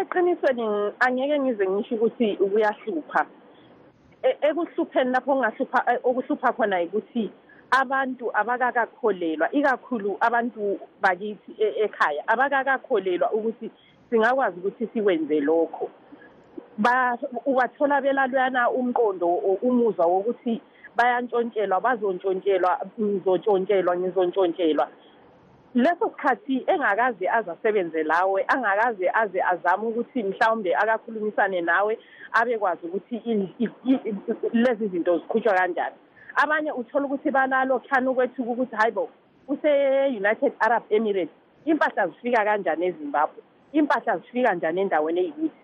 Eqinisweni 0.04 0.92
angeke 1.00 1.38
ngize 1.40 1.64
ngisho 1.68 1.94
ukuthi 1.94 2.36
kuyahlupha 2.36 3.26
E- 4.28 4.36
ekuhlupheni 4.48 5.10
lapho 5.12 5.32
ongahlupha 5.32 5.80
e- 5.92 6.00
okuhlupha 6.08 6.52
khona 6.56 6.76
ukuthi 6.84 7.24
abantu 7.80 8.24
abakakakholelwa 8.40 9.46
ikakhulu 9.58 10.10
abantu 10.26 10.78
bakithi 11.02 11.52
e- 11.64 11.76
ekhaya 11.84 12.22
abakakakholelwa 12.32 13.28
ukuthi 13.36 13.70
singakwazi 14.10 14.56
ukuthi 14.60 14.84
sikwenze 14.92 15.40
lokho. 15.40 15.90
Ba 16.78 17.16
ubathola 17.46 18.00
belalwana 18.00 18.70
umqondo 18.70 19.28
umuzwa 19.68 20.06
wokuthi 20.06 20.60
bayantshontshelwa 20.96 21.80
bazontshontshelwa 21.80 22.72
ngizontshontshelwa 23.00 23.92
ngizontshontshelwa. 23.96 24.86
Leso 25.74 26.08
sikhathi 26.10 26.64
engakaze 26.66 27.28
aze 27.28 27.50
asebenze 27.50 28.02
lawe 28.02 28.44
angakaze 28.48 29.10
aze 29.14 29.42
azame 29.42 29.86
ukuthi 29.86 30.22
mhlawumbe 30.22 30.74
akakhulumisane 30.76 31.60
nawe 31.60 31.98
abekwazi 32.32 32.86
ukuthi 32.86 33.16
lezi 34.52 34.88
zinto 34.88 35.18
zikhutshwa 35.18 35.54
kanjani. 35.54 35.96
Abanye 36.36 36.72
uthola 36.72 37.06
ukuthi 37.06 37.30
banalo 37.30 37.78
khani 37.78 38.08
ukwethuka 38.08 38.50
ukuthi 38.50 38.76
hayi 38.76 38.92
bo 38.92 39.08
use-united 39.48 40.52
arab 40.60 40.82
emirates 40.90 41.34
impahla 41.64 42.06
zifika 42.08 42.44
kanjani 42.44 42.86
ezimbabwe? 42.86 43.42
Impahla 43.72 44.18
zifika 44.18 44.54
njani 44.54 44.80
endaweni 44.80 45.20
eyikuthi? 45.20 45.60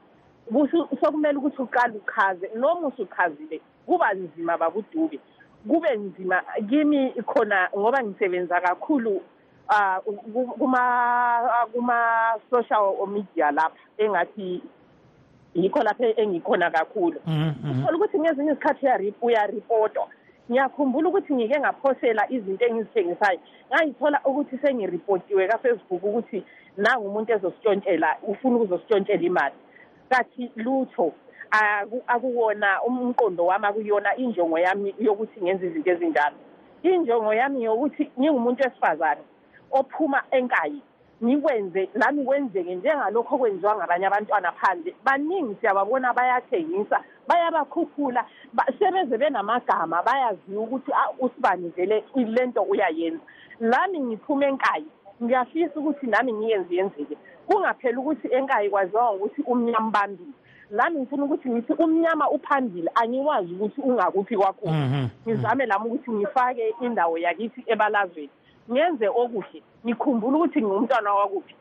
Sokumele 1.00 1.38
ukuthi 1.38 1.62
uqale 1.62 1.94
uchaze 1.98 2.50
noma 2.54 2.86
usuchazile 2.88 3.60
kuba 3.86 4.14
nzima 4.14 4.58
bakudube 4.58 5.20
kube 5.68 5.96
nzima 5.96 6.42
kimi 6.68 7.10
khona 7.26 7.68
ngoba 7.78 8.02
ngisebenza 8.02 8.60
kakhulu 8.60 9.22
kuma 10.58 11.66
kuma 11.72 12.34
social 12.50 13.06
media 13.06 13.50
lapha 13.50 13.76
engathi 13.98 14.62
yikho 15.54 15.82
lapho 15.82 16.04
engikhona 16.16 16.70
kakhulu. 16.70 17.20
Mhm, 17.26 17.52
mhm. 17.64 17.80
uthola 17.82 17.96
ukuthi 17.96 18.18
ngezinye 18.18 18.52
izikhathi 18.52 18.86
uyari- 18.86 19.14
uyaripotwa 19.22 20.06
ngiyakhumbula 20.50 21.08
ukuthi 21.08 21.34
ngike 21.34 21.60
ngaphosela 21.60 22.26
izinto 22.30 22.64
engizithengisayo. 22.66 23.38
Ngayithola 23.70 24.20
ukuthi 24.24 24.58
sengiripotiwe 24.58 25.48
kafacebook 25.48 26.02
ukuthi 26.04 26.44
nangu 26.76 27.06
umuntu 27.08 27.32
ezositshontshela 27.32 28.16
ufuna 28.22 28.56
ukuzositshontshela 28.56 29.22
imali. 29.22 29.54
Kathi 30.08 30.50
lutho 30.56 31.12
aku- 31.50 32.02
akuwona 32.06 32.82
umqondo 32.82 33.46
wami 33.46 33.66
akuyona 33.66 34.16
injongo 34.16 34.58
yami 34.58 34.94
yokuthi 34.98 35.40
ngenze 35.42 35.66
izinto 35.66 35.90
ezinjalo. 35.90 36.36
Injongo 36.82 37.34
yami 37.34 37.62
yokuthi 37.64 38.10
ngingumuntu 38.18 38.62
wesifazane. 38.64 39.20
Ophuma 39.72 40.22
enkayi 40.30 40.82
ngikwenze 41.24 41.88
lami 41.94 42.24
kwenzeke 42.24 42.74
njengalokho 42.74 43.34
okwenziwa 43.36 43.76
ngabanye 43.76 44.06
abantwana 44.06 44.52
phandle. 44.52 44.94
Baningi 45.04 45.54
siyababona 45.60 46.12
bayathengisa 46.14 47.00
bayabakhuphula 47.28 48.24
ba- 48.52 48.66
sebeze 48.78 49.18
benamagama 49.18 50.02
bayaziwa 50.02 50.62
ukuthi 50.62 50.92
"Ah, 50.92 51.10
usibani 51.18 51.68
vele 51.76 52.04
le 52.16 52.46
nto 52.46 52.62
uyayenza. 52.62 53.20
Lami 53.60 54.00
ngiphume 54.00 54.46
enkayi 54.46 54.86
ngiyafisa 55.22 55.76
ukuthi 55.80 56.06
nami 56.06 56.32
ngiyenze 56.32 56.74
yenzeke. 56.74 57.16
Kungapheli 57.46 57.96
ukuthi 57.96 58.28
enkayi 58.32 58.70
kwaziwa 58.70 59.12
ngokuthi 59.12 59.42
umnyama 59.42 59.90
bambile 59.90 60.32
lami 60.70 61.00
ngifuna 61.00 61.24
ukuthi 61.24 61.50
ngithi 61.50 61.72
umnyama 61.72 62.30
uphambili 62.30 62.88
angiwazi 62.94 63.52
ukuthi 63.54 63.80
ungakuphi 63.80 64.36
kwakhona. 64.36 64.72
Mhm, 64.86 65.08
ngizame 65.28 65.66
lami 65.66 65.86
ukuthi 65.86 66.10
ngifake 66.10 66.74
indawo 66.80 67.18
yakithi 67.18 67.64
ebalazweni. 67.66 68.30
Ngenze 68.72 69.08
okuhle 69.08 69.62
ngikhumbula 69.84 70.36
ukuthi 70.38 70.58
ngingumntwana 70.62 71.14
wakuphi. 71.14 71.54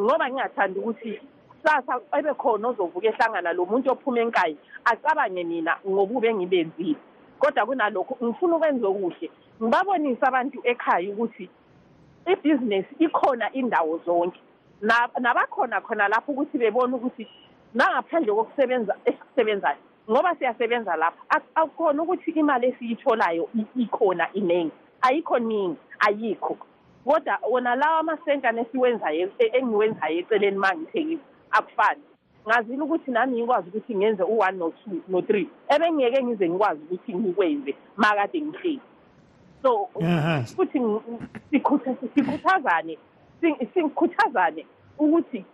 Ngoba 0.00 0.30
ngingathandi 0.30 0.78
ukuthi 0.78 1.20
sasa 1.64 2.00
ebe 2.18 2.34
khona 2.34 2.68
ozovuka 2.68 3.06
ehlangana 3.08 3.52
lo 3.52 3.64
muntu 3.66 3.90
ophuma 3.92 4.20
enkayi 4.20 4.56
acabange 4.84 5.44
mina 5.44 5.76
ngobubi 5.88 6.26
engibenzile 6.28 6.96
kodwa 7.38 7.66
kunalokho 7.66 8.14
ngifuna 8.24 8.56
ukwenza 8.56 8.86
okuhle. 8.88 9.30
Ngibabonise 9.62 10.24
abantu 10.26 10.58
ekhaya 10.64 11.10
ukuthi 11.12 11.48
ibhizinesi 12.26 12.94
ikhona 12.98 13.52
indawo 13.52 13.98
zonke. 14.06 14.40
Na- 14.80 15.10
nabakhona 15.20 15.80
khona 15.80 16.08
lapho 16.08 16.32
ukuthi 16.32 16.58
bebone 16.58 16.94
ukuthi 16.94 17.26
nangaphandle 17.74 18.32
kokusebenza 18.34 18.94
esisebenzayo 19.04 19.78
ngoba 20.10 20.34
siyasebenza 20.36 20.96
lapha 20.96 21.22
ak- 21.28 21.50
akukhona 21.54 22.02
ukuthi 22.02 22.30
imali 22.30 22.66
esiyitholayo 22.68 23.48
ikhona 23.76 24.32
iningi 24.32 24.72
ayikho 25.02 25.38
ningi. 25.38 25.78
Ayikho. 25.98 26.56
Kodwa 27.04 27.38
wona 27.50 27.74
lawa 27.74 27.98
amasentana 27.98 28.60
esiwenzayo 28.62 29.30
e- 29.38 29.50
engiwenzayo 29.58 30.18
eceleni 30.18 30.56
uma 30.56 30.74
ngithengisa 30.74 31.22
akufani. 31.50 32.02
Ngazile 32.48 32.82
ukuthi 32.82 33.10
nami 33.10 33.36
ngikwazi 33.42 33.68
ukuthi 33.68 33.94
ngenze 33.94 34.22
u-one 34.22 34.58
no-two 34.58 35.00
no-three 35.08 35.48
ebengingeke 35.68 36.22
ngize 36.24 36.48
ngikwazi 36.48 36.80
ukuthi 36.84 37.14
ngikwenze 37.14 37.74
ma 37.96 38.14
kade 38.14 38.40
ngihleli. 38.40 38.80
So 39.62 39.88
futhi 40.56 40.78
sikhuthazane 42.14 42.98
si- 43.40 43.66
sikhuthazane 43.74 44.66
ukuthi 44.98 45.44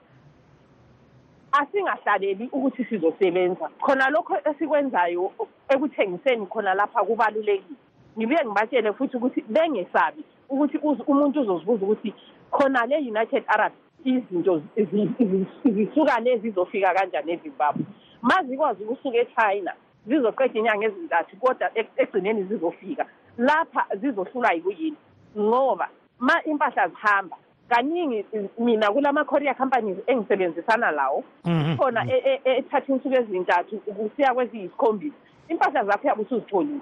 asingahlaleli 1.53 2.49
ukuthi 2.53 2.85
sizosebenza. 2.85 3.69
Khona 3.81 4.11
lokho 4.11 4.37
esikwenzayo 4.45 5.33
ekuthengiseni 5.69 6.47
khona 6.47 6.75
lapha 6.75 7.05
kubalulekile. 7.05 7.77
Ngibuye 8.19 8.39
ngibatshele 8.45 8.93
futhi 8.93 9.17
ukuthi 9.17 9.45
bengesabi 9.49 10.23
ukuthi 10.49 10.79
umuntu 11.07 11.41
uzozibuza 11.41 11.85
ukuthi 11.85 12.15
khona 12.51 12.87
le 12.87 12.97
united 12.99 13.45
arab 13.47 13.73
izinto 14.05 14.63
zi- 14.77 14.85
zi- 15.19 15.47
zisuka 15.65 16.21
lezi 16.21 16.49
zizofika 16.49 16.95
kanjani 16.95 17.33
ezimbabwe 17.33 17.85
ma 18.23 18.43
zikwazi 18.45 18.85
ukusuka 18.85 19.17
echina 19.19 19.73
zizoqeda 20.07 20.59
inyanga 20.59 20.87
ezintathu 20.87 21.37
kodwa 21.37 21.71
egcineni 21.97 22.43
zizofika 22.45 23.07
lapha 23.39 23.87
zizohlulwa 24.01 24.53
yikuyini 24.53 24.97
ngoba 25.39 25.89
ma 26.19 26.45
impahla 26.45 26.89
zihamba 26.89 27.37
kaningi 27.69 28.25
mina 28.59 28.93
kulama 28.93 29.25
courier 29.25 29.57
companies 29.57 29.99
engisebenzisana 30.07 30.91
lawo 30.91 31.25
Mhm. 31.45 31.77
khona 31.77 32.05
e- 32.13 32.23
e- 32.25 32.41
e- 32.45 32.57
ethatha 32.59 32.93
insuku 32.93 33.15
ezintathu 33.15 33.77
kusiya 33.79 34.35
kweziyisikhombisa 34.35 35.17
impahla 35.49 35.85
zakho 35.85 36.09
yabe 36.09 36.23
usuzitholile 36.23 36.81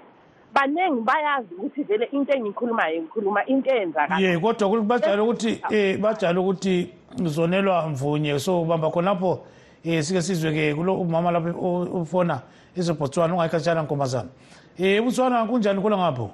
baningi 0.53 1.01
bayazi 1.01 1.55
ukuthi 1.55 1.83
vele 1.83 2.05
into 2.11 2.33
engiyikhulumayo 2.33 3.01
ngikhuluma 3.01 3.45
into 3.45 3.69
eyenzakala 3.69 4.19
ye 4.19 4.39
kodwa 4.39 4.69
kul- 4.69 4.81
bajale 4.81 5.21
ukuthi 5.21 5.61
eh 5.71 5.97
bajale 5.97 6.39
ukuthi 6.39 6.89
ngizonelwa 7.21 7.87
mvunye. 7.89 8.39
So 8.39 8.63
bamba 8.65 8.89
khonapho 8.91 9.39
eh 9.85 10.03
sike 10.03 10.21
sizwe-ke 10.21 10.75
kulo 10.75 10.95
umama 11.01 11.31
lapho 11.31 11.49
o- 11.59 12.01
ufona 12.01 12.41
eseBotswana 12.77 13.33
ungayikhatshana 13.33 13.81
nkombazana 13.83 14.29
eh 14.77 14.97
eBotswana 14.97 15.45
kunjani 15.45 15.81
kula 15.81 15.97
ngapho? 15.97 16.31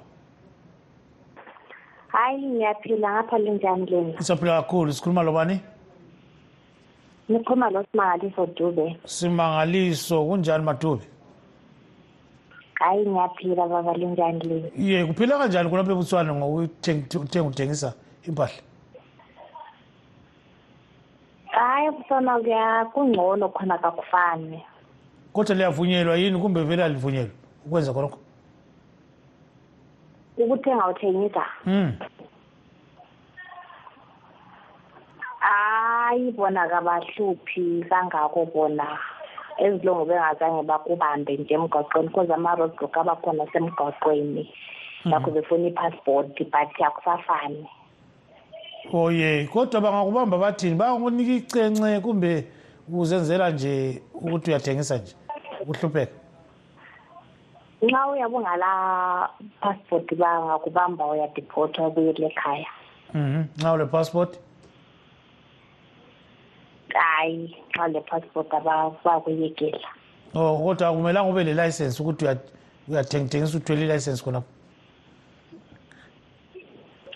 Hayi 2.08 2.46
ngiyaphila 2.46 3.10
ngapha 3.12 3.38
linjani 3.38 3.86
lena? 3.86 4.22
Siyaphila 4.22 4.62
kakhulu. 4.62 4.92
Sikhuluma 4.92 5.22
lobani? 5.22 5.60
Nikhuluma 7.28 7.70
lo 7.70 7.84
simangaliso 7.92 8.46
dube. 8.46 8.96
Simangaliso. 9.04 10.24
Kunjani 10.24 10.64
madubi 10.64 11.04
hayi 12.80 13.06
ngiyaphila 13.06 13.66
baba 13.68 13.92
linjani 13.92 14.40
lena 14.40 14.68
ye 14.76 15.06
kuphila 15.06 15.38
kanjani 15.38 15.68
khonapho 15.70 15.92
eBotswana 15.92 16.32
ngokuthenga 16.34 17.48
uthengisa 17.48 17.94
impahla? 18.28 18.62
Hayi 21.46 21.92
kusona 21.92 22.38
kuya 22.38 22.84
kungcono 22.92 23.48
khona 23.48 23.78
kakufani 23.78 24.62
kodwa 25.32 25.54
liyavunyelwa 25.54 26.16
yini? 26.16 26.38
Kumbe 26.40 26.64
vele 26.64 26.84
alivunyelwa 26.84 27.34
ukwenza 27.66 27.92
khonokho 27.92 28.18
ukuthenga 30.36 30.88
uthengisa 30.88 31.44
mm. 31.66 31.92
hayi 35.38 36.32
bona 36.32 36.68
kabahluphi 36.68 37.84
kangako 37.90 38.46
bona. 38.54 38.98
Ezilongo 39.64 40.04
bengazange 40.04 40.62
bakubambe 40.62 41.36
nje 41.36 41.54
emgwaqweni 41.54 42.08
because 42.08 42.32
ama-roadblock 42.32 42.96
abakhona 42.96 43.46
semgwaqweni 43.52 44.48
ngakho 45.06 45.30
befuna 45.30 45.68
i-passport 45.68 46.36
but 46.52 46.80
akusafani. 46.86 47.68
Oye 48.92 49.48
kodwa 49.52 49.80
bangakubamba 49.80 50.38
bathini? 50.38 50.74
Bangakunika 50.74 51.32
icence 51.32 52.00
kumbe 52.00 52.44
uzenzela 52.92 53.50
nje 53.50 54.02
ukuthi 54.14 54.50
uyathengisa 54.50 54.98
nje 54.98 55.14
ukuhlupheka? 55.60 56.12
Nxa 57.82 58.06
uyabe 58.06 58.36
ungala 58.36 59.28
passport 59.60 60.14
bangakubamba 60.14 61.06
uyadiphotha 61.06 61.86
ubuyele 61.86 62.26
ekhaya. 62.26 62.66
Mhm 63.14 63.44
nxa 63.58 63.72
ule 63.72 63.86
passport? 63.86 64.38
Hayi 66.98 67.56
nxa 67.74 67.88
le 67.88 68.00
passport 68.00 68.54
abakuyekela 68.54 69.88
oh 70.34 70.58
kodwa 70.58 70.88
akumelanga 70.88 71.30
ube 71.30 71.44
le-license 71.44 72.02
ukuthi 72.02 72.24
uya- 72.24 72.38
uyathengithengisa 72.88 73.58
uthwele 73.58 73.84
i-license 73.84 74.22
khonapho? 74.24 74.46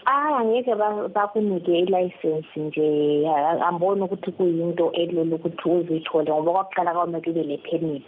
Ah 0.07 0.37
angeke 0.39 0.75
bakunike 1.15 1.79
ilayisensi 1.79 2.61
nje. 2.61 3.27
Amboni 3.63 4.03
ukuthi 4.03 4.33
kuyinto 4.33 4.93
elula 4.93 5.37
ukuthi 5.37 5.69
uzithole 5.69 6.31
ngoba 6.33 6.53
kwakuqala 6.53 6.93
kwamele 6.93 7.31
ube 7.31 7.43
le-permit 7.43 8.05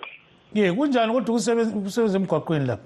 ye 0.55 0.73
kunjani 0.73 1.13
kodwa 1.13 1.35
ukusebenza 1.35 2.19
emgwaqweni 2.19 2.67
lapha 2.67 2.85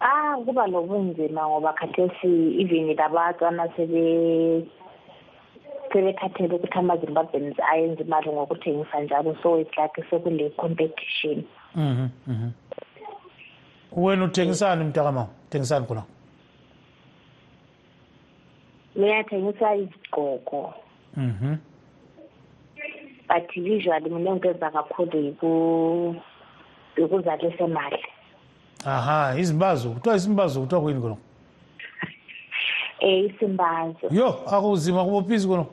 ah 0.00 0.36
kuba 0.44 0.66
nobunzima 0.66 1.48
ngoba 1.48 1.72
khathesi 1.72 2.60
even 2.60 2.96
labatswana 2.96 3.68
sebe 3.76 4.64
sebekhathele 5.94 6.54
ukuthi 6.54 6.78
ama-zimbabweans 6.78 7.56
ayenze 7.70 8.02
imali 8.02 8.30
ngokuthengisa 8.30 9.00
njalo 9.00 9.36
so 9.42 9.60
it's 9.60 9.78
like 9.78 10.04
sekule 10.10 10.50
competition. 10.50 11.44
Mhm 11.74 12.08
mhm. 12.26 12.50
Wena 13.92 14.24
uthengisani 14.24 14.84
mntakamama 14.84 15.28
uthengisani 15.46 15.86
khona? 15.86 16.02
Ngiyathengisa 18.98 19.74
izigqoko. 19.74 20.74
Mhm. 21.16 21.56
But 23.28 23.56
usually 23.56 24.10
mina 24.10 24.30
engikwenza 24.30 24.70
kakhulu 24.70 25.34
yikuzalisa 26.96 27.64
imali. 27.64 28.04
Aha 28.86 29.34
izimbazo 29.38 29.90
kuthiwa 29.90 30.16
isimbazo 30.16 30.60
kuthiwa 30.60 30.80
kuyini 30.80 31.00
khona? 31.00 31.16
Um 33.02 33.26
isimbazo 33.26 34.06
yo 34.10 34.28
akuzima 34.46 35.04
kubophisi 35.04 35.48
khona 35.48 35.66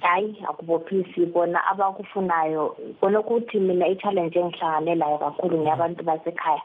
hayi 0.00 0.44
akubophisi 0.48 1.26
bona 1.26 1.64
abakufunayo. 1.66 2.76
Bona 3.00 3.20
ukuthi 3.20 3.58
mina 3.60 3.86
i-challenge 3.86 4.38
engihlangane 4.38 4.94
layo 4.94 5.18
kakhulu 5.18 5.58
ngeyabantu 5.58 6.04
basekhaya 6.04 6.62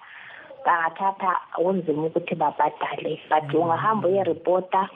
bangathatha 0.66 1.32
kunzima 1.56 2.08
ukuthi 2.08 2.36
babhadale. 2.36 3.20
But 3.30 3.54
ungahamba 3.54 4.08
uyeripota 4.08 4.90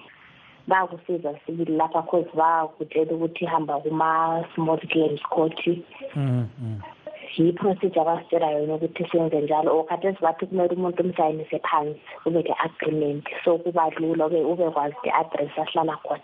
bayakusiza 0.67 1.39
sibili 1.45 1.77
lapha 1.77 2.01
cause 2.03 2.29
bayakutshela 2.35 3.13
ukuthi 3.13 3.45
hamba 3.45 3.79
kuma-small 3.79 4.79
claims 4.89 5.21
court. 5.29 5.59
Yi-procedure 7.37 8.01
abasitshela 8.01 8.51
yona 8.51 8.75
ukuthi 8.75 9.05
senze 9.11 9.41
njalo. 9.41 9.77
Or 9.77 9.85
khathesi 9.85 10.21
bathi 10.21 10.45
kumele 10.45 10.75
umuntu 10.75 11.03
umsayinise 11.03 11.59
phansi 11.59 11.99
kube 12.23 12.41
le-agreement 12.43 13.25
so 13.43 13.57
kuba 13.57 13.89
lula 13.99 14.25
ube 14.25 14.43
ubekwazi 14.43 14.95
the-address 15.03 15.57
ahlala 15.57 15.97
khona. 16.03 16.23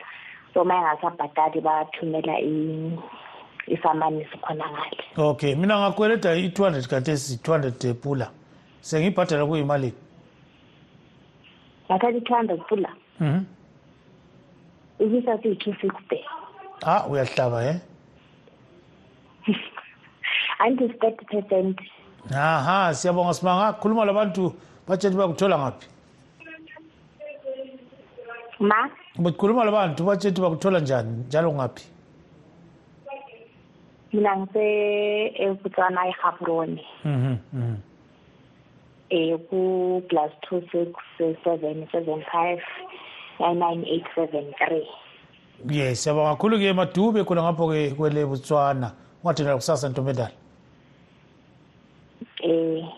So 0.53 0.63
ma 0.63 0.75
engasabhadali 0.79 1.61
bathumela 1.61 2.35
isamanisi 3.67 4.37
khona 4.41 4.65
ngale. 4.71 5.03
Okay 5.17 5.55
mina 5.55 5.75
ngakweleda 5.79 6.35
i-two 6.35 6.63
hundred 6.63 6.85
khathesi 6.87 7.37
two 7.43 7.51
hundred 7.51 7.79
pula. 8.01 8.29
Sengiyibhadala 8.81 9.45
kuyimalini 9.45 9.93
ngathatha 11.89 12.17
i-two 12.17 12.35
hundred 12.35 12.59
pula. 12.67 12.89
Mhm. 13.19 13.45
Ibisathi 14.99 15.47
yi-two 15.47 15.73
sixty. 15.81 16.19
Ha 16.85 17.05
uyahlaba 17.09 17.63
eh 17.65 17.79
anti 20.59 20.87
thirty 20.87 21.25
percent. 21.25 21.79
Aha 22.33 22.93
siyabonga 22.93 23.33
simanga. 23.33 23.73
Khuluma 23.81 24.05
labantu 24.05 24.53
batshela 24.87 25.15
bakuthola 25.15 25.57
ngaphi. 25.57 25.87
Ma? 28.63 28.89
Bekhuluma 29.19 29.65
labantu 29.65 30.03
batshela 30.03 30.41
bakuthola 30.41 30.79
njani? 30.79 31.23
Njalo 31.27 31.53
ngaphi? 31.53 31.85
Mina 34.13 34.35
ngise-ebutswana 34.37 36.01
egaborone 36.11 36.81
mhm 37.05 37.37
mhm. 37.53 37.75
Um 39.11 39.37
ku-plus 39.49 40.31
two 40.41 40.61
six 40.71 40.89
seven 41.43 41.87
seven 41.91 42.23
five 42.31 42.61
nine 43.39 43.59
nine 43.59 43.85
eight 43.85 44.05
seven 44.15 44.53
three. 44.57 44.87
Yes 45.69 46.03
siyabonga 46.03 46.35
kakhulu-ke 46.35 46.73
madube 46.73 47.23
khona 47.23 47.41
ngapho-ke 47.43 47.95
kwele 47.95 48.25
botswana 48.25 48.91
ungathenda 49.23 49.55
kusasa 49.55 49.89
ntombendala 49.89 50.31
um 52.43 52.89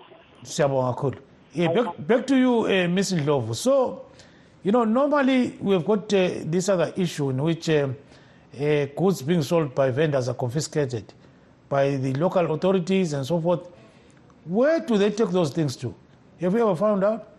siyabonga 0.44 0.94
kakhulu. 0.94 1.18
Yeah 1.54 1.74
back, 1.74 2.08
back 2.08 2.28
to 2.28 2.36
you 2.36 2.60
uh, 2.60 2.88
miss 2.90 3.12
ndlovu. 3.14 3.56
So 3.56 4.02
you 4.66 4.72
know 4.72 4.84
normally 4.84 5.56
we've 5.62 5.86
got 5.86 6.12
uh, 6.14 6.30
this 6.46 6.68
other 6.70 6.92
issue 6.98 7.30
in 7.30 7.42
which 7.42 7.70
uh, 7.70 7.88
uh, 8.60 8.86
goods 8.98 9.22
being 9.22 9.44
sold 9.44 9.76
by 9.76 9.92
vendors 9.92 10.28
are 10.28 10.34
confiscated 10.34 11.14
by 11.70 11.96
the 11.98 12.14
local 12.16 12.52
authorities 12.52 13.14
and 13.14 13.26
so 13.26 13.40
forth 13.40 13.70
where 14.46 14.80
do 14.80 14.98
they 14.98 15.12
take 15.12 15.30
those 15.30 15.52
things 15.52 15.76
to 15.76 15.94
have 16.42 16.54
you 16.54 16.62
ever 16.62 16.76
found 16.76 17.04
out 17.04 17.36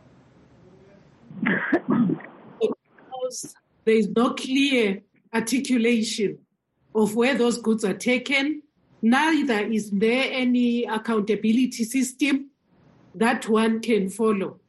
because 3.31 3.57
there 3.85 3.97
is 3.97 4.09
no 4.09 4.35
clear 4.35 5.03
articulation 5.35 6.39
of 6.95 7.15
where 7.15 7.35
those 7.35 7.59
goods 7.59 7.85
are 7.85 7.95
taken. 7.95 8.63
Neither 9.03 9.61
is 9.67 9.91
there 9.91 10.29
any 10.33 10.85
accountability 10.85 11.85
system 11.85 12.51
that 13.15 13.49
one 13.49 13.81
can 13.81 14.09
follow. 14.09 14.61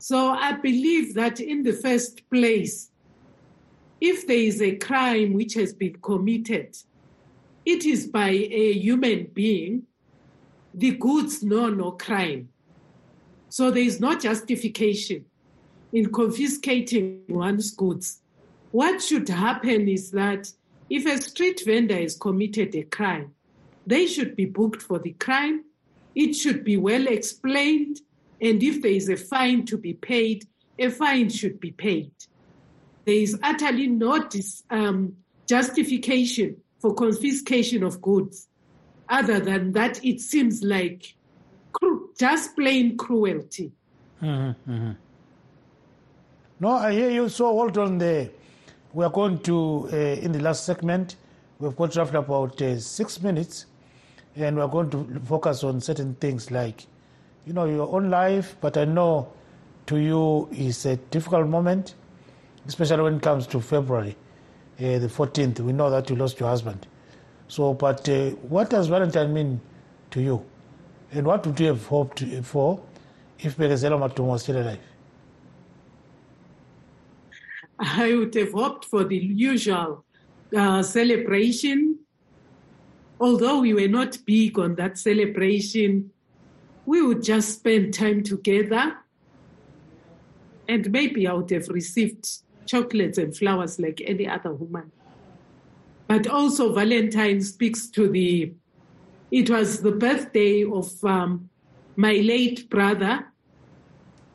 So 0.00 0.30
I 0.30 0.52
believe 0.52 1.12
that 1.14 1.40
in 1.40 1.62
the 1.62 1.74
first 1.74 2.28
place, 2.30 2.90
if 4.00 4.26
there 4.26 4.38
is 4.38 4.62
a 4.62 4.76
crime 4.76 5.34
which 5.34 5.52
has 5.54 5.74
been 5.74 5.96
committed, 5.96 6.74
it 7.66 7.84
is 7.84 8.06
by 8.06 8.30
a 8.30 8.72
human 8.72 9.26
being, 9.34 9.82
the 10.72 10.92
goods 10.92 11.42
know 11.42 11.68
no 11.68 11.92
crime. 11.92 12.48
So 13.50 13.70
there 13.70 13.82
is 13.82 14.00
no 14.00 14.18
justification 14.18 15.26
in 15.92 16.10
confiscating 16.10 17.24
one's 17.28 17.70
goods. 17.72 18.22
What 18.70 19.02
should 19.02 19.28
happen 19.28 19.86
is 19.86 20.12
that 20.12 20.50
if 20.88 21.04
a 21.04 21.20
street 21.20 21.60
vendor 21.66 22.00
has 22.00 22.16
committed 22.16 22.74
a 22.74 22.84
crime, 22.84 23.34
they 23.86 24.06
should 24.06 24.34
be 24.34 24.46
booked 24.46 24.80
for 24.80 24.98
the 24.98 25.12
crime. 25.12 25.64
It 26.14 26.32
should 26.32 26.64
be 26.64 26.78
well 26.78 27.06
explained. 27.06 28.00
And 28.40 28.62
if 28.62 28.82
there 28.82 28.90
is 28.90 29.08
a 29.08 29.16
fine 29.16 29.66
to 29.66 29.76
be 29.76 29.94
paid, 29.94 30.46
a 30.78 30.88
fine 30.88 31.28
should 31.28 31.60
be 31.60 31.72
paid. 31.72 32.12
There 33.04 33.14
is 33.14 33.38
utterly 33.42 33.86
no 33.86 34.26
dis, 34.28 34.62
um, 34.70 35.16
justification 35.46 36.56
for 36.78 36.94
confiscation 36.94 37.82
of 37.82 38.00
goods, 38.00 38.48
other 39.08 39.40
than 39.40 39.72
that 39.72 40.02
it 40.04 40.20
seems 40.20 40.62
like 40.62 41.14
cru- 41.72 42.10
just 42.18 42.56
plain 42.56 42.96
cruelty. 42.96 43.72
Mm-hmm, 44.22 44.70
mm-hmm. 44.70 44.92
No, 46.60 46.68
I 46.68 46.92
hear 46.92 47.10
you. 47.10 47.28
So 47.28 47.46
hold 47.46 47.76
on 47.78 47.98
there. 47.98 48.30
We 48.92 49.04
are 49.04 49.10
going 49.10 49.38
to, 49.40 49.88
uh, 49.92 49.96
in 49.96 50.32
the 50.32 50.40
last 50.40 50.64
segment, 50.64 51.16
we've 51.58 51.76
got 51.76 51.96
roughly 51.96 52.18
about 52.18 52.60
uh, 52.60 52.78
six 52.78 53.22
minutes, 53.22 53.66
and 54.36 54.56
we're 54.56 54.66
going 54.68 54.90
to 54.90 55.20
focus 55.24 55.64
on 55.64 55.80
certain 55.80 56.14
things 56.14 56.50
like, 56.50 56.86
you 57.46 57.52
know, 57.52 57.64
your 57.64 57.94
own 57.94 58.10
life. 58.10 58.56
But 58.60 58.76
I 58.76 58.84
know 58.84 59.32
to 59.86 59.96
you 59.96 60.48
is 60.52 60.86
a 60.86 60.96
difficult 60.96 61.48
moment, 61.48 61.94
especially 62.66 63.02
when 63.02 63.16
it 63.16 63.22
comes 63.22 63.46
to 63.48 63.60
February, 63.60 64.16
uh, 64.78 64.98
the 64.98 65.08
14th. 65.08 65.60
We 65.60 65.72
know 65.72 65.90
that 65.90 66.10
you 66.10 66.16
lost 66.16 66.38
your 66.40 66.48
husband. 66.48 66.86
So, 67.48 67.74
but 67.74 68.08
uh, 68.08 68.30
what 68.54 68.70
does 68.70 68.86
Valentine 68.86 69.32
mean 69.32 69.60
to 70.12 70.22
you? 70.22 70.44
And 71.12 71.26
what 71.26 71.44
would 71.46 71.58
you 71.58 71.66
have 71.66 71.84
hoped 71.86 72.22
for 72.44 72.80
if 73.40 73.56
Bekezela 73.56 73.98
Matum 73.98 74.26
was 74.26 74.42
still 74.42 74.58
alive? 74.58 74.78
I 77.80 78.14
would 78.14 78.34
have 78.34 78.52
hoped 78.52 78.84
for 78.84 79.04
the 79.04 79.16
usual 79.16 80.04
uh, 80.56 80.82
celebration. 80.82 81.98
Although 83.18 83.60
we 83.60 83.74
were 83.74 83.88
not 83.88 84.18
big 84.24 84.58
on 84.58 84.74
that 84.76 84.98
celebration, 84.98 86.10
we 86.90 87.00
would 87.00 87.22
just 87.22 87.54
spend 87.54 87.94
time 87.94 88.20
together. 88.20 88.96
And 90.68 90.90
maybe 90.90 91.28
I 91.28 91.32
would 91.34 91.48
have 91.50 91.68
received 91.68 92.28
chocolates 92.66 93.16
and 93.16 93.36
flowers 93.36 93.78
like 93.78 94.02
any 94.04 94.26
other 94.26 94.52
woman. 94.52 94.90
But 96.08 96.26
also, 96.26 96.72
Valentine 96.72 97.42
speaks 97.42 97.88
to 97.90 98.08
the, 98.08 98.52
it 99.30 99.48
was 99.48 99.82
the 99.82 99.92
birthday 99.92 100.64
of 100.64 100.88
um, 101.04 101.48
my 101.94 102.14
late 102.14 102.68
brother. 102.68 103.24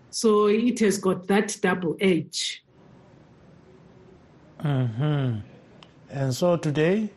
So 0.10 0.48
it 0.48 0.80
has 0.80 0.98
got 0.98 1.28
that 1.28 1.58
double 1.62 1.98
edge. 2.00 2.64
Mm-hmm. 4.62 5.40
And 6.10 6.34
so 6.34 6.56
today, 6.56 7.10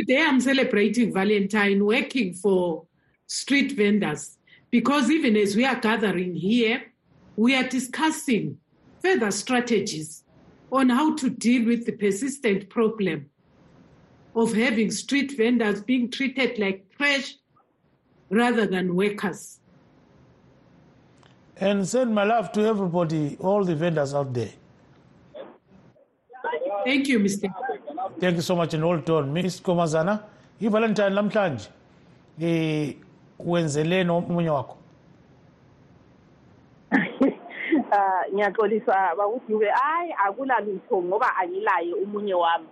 Today 0.00 0.22
I'm 0.22 0.40
celebrating 0.40 1.12
Valentine 1.12 1.84
working 1.84 2.32
for 2.32 2.86
street 3.26 3.72
vendors 3.72 4.38
because 4.70 5.10
even 5.10 5.36
as 5.36 5.54
we 5.54 5.66
are 5.66 5.78
gathering 5.78 6.34
here, 6.34 6.84
we 7.36 7.54
are 7.54 7.68
discussing 7.68 8.56
further 9.02 9.30
strategies 9.30 10.24
on 10.72 10.88
how 10.88 11.16
to 11.16 11.28
deal 11.28 11.66
with 11.66 11.84
the 11.84 11.92
persistent 11.92 12.70
problem 12.70 13.28
of 14.34 14.54
having 14.54 14.90
street 14.90 15.36
vendors 15.36 15.82
being 15.82 16.10
treated 16.10 16.58
like 16.58 16.86
trash 16.96 17.34
rather 18.30 18.66
than 18.66 18.96
workers. 18.96 19.60
And 21.58 21.86
send 21.86 22.14
my 22.14 22.24
love 22.24 22.52
to 22.52 22.62
everybody, 22.62 23.36
all 23.38 23.64
the 23.64 23.76
vendors 23.76 24.14
out 24.14 24.32
there. 24.32 24.54
Thank 26.86 27.06
you, 27.06 27.18
Mr. 27.18 27.52
Thank 28.20 28.36
you 28.36 28.42
so 28.42 28.54
much 28.56 28.74
and 28.74 28.82
hold 28.82 29.08
on. 29.10 29.32
Miss 29.32 29.60
Komazana, 29.60 30.20
i-Valentine 30.60 31.10
namhlanje 31.14 31.68
eh 32.40 32.94
wenzeleni 33.38 34.10
omunye 34.10 34.50
wakho? 34.50 34.76
Ah 37.92 38.22
ngiyaxolisa 38.34 39.14
bakudube 39.16 39.66
hayi 39.70 40.12
akulalutho 40.26 41.02
ngoba 41.02 41.36
angilaye 41.36 41.94
umunye 41.94 42.34
wami 42.34 42.66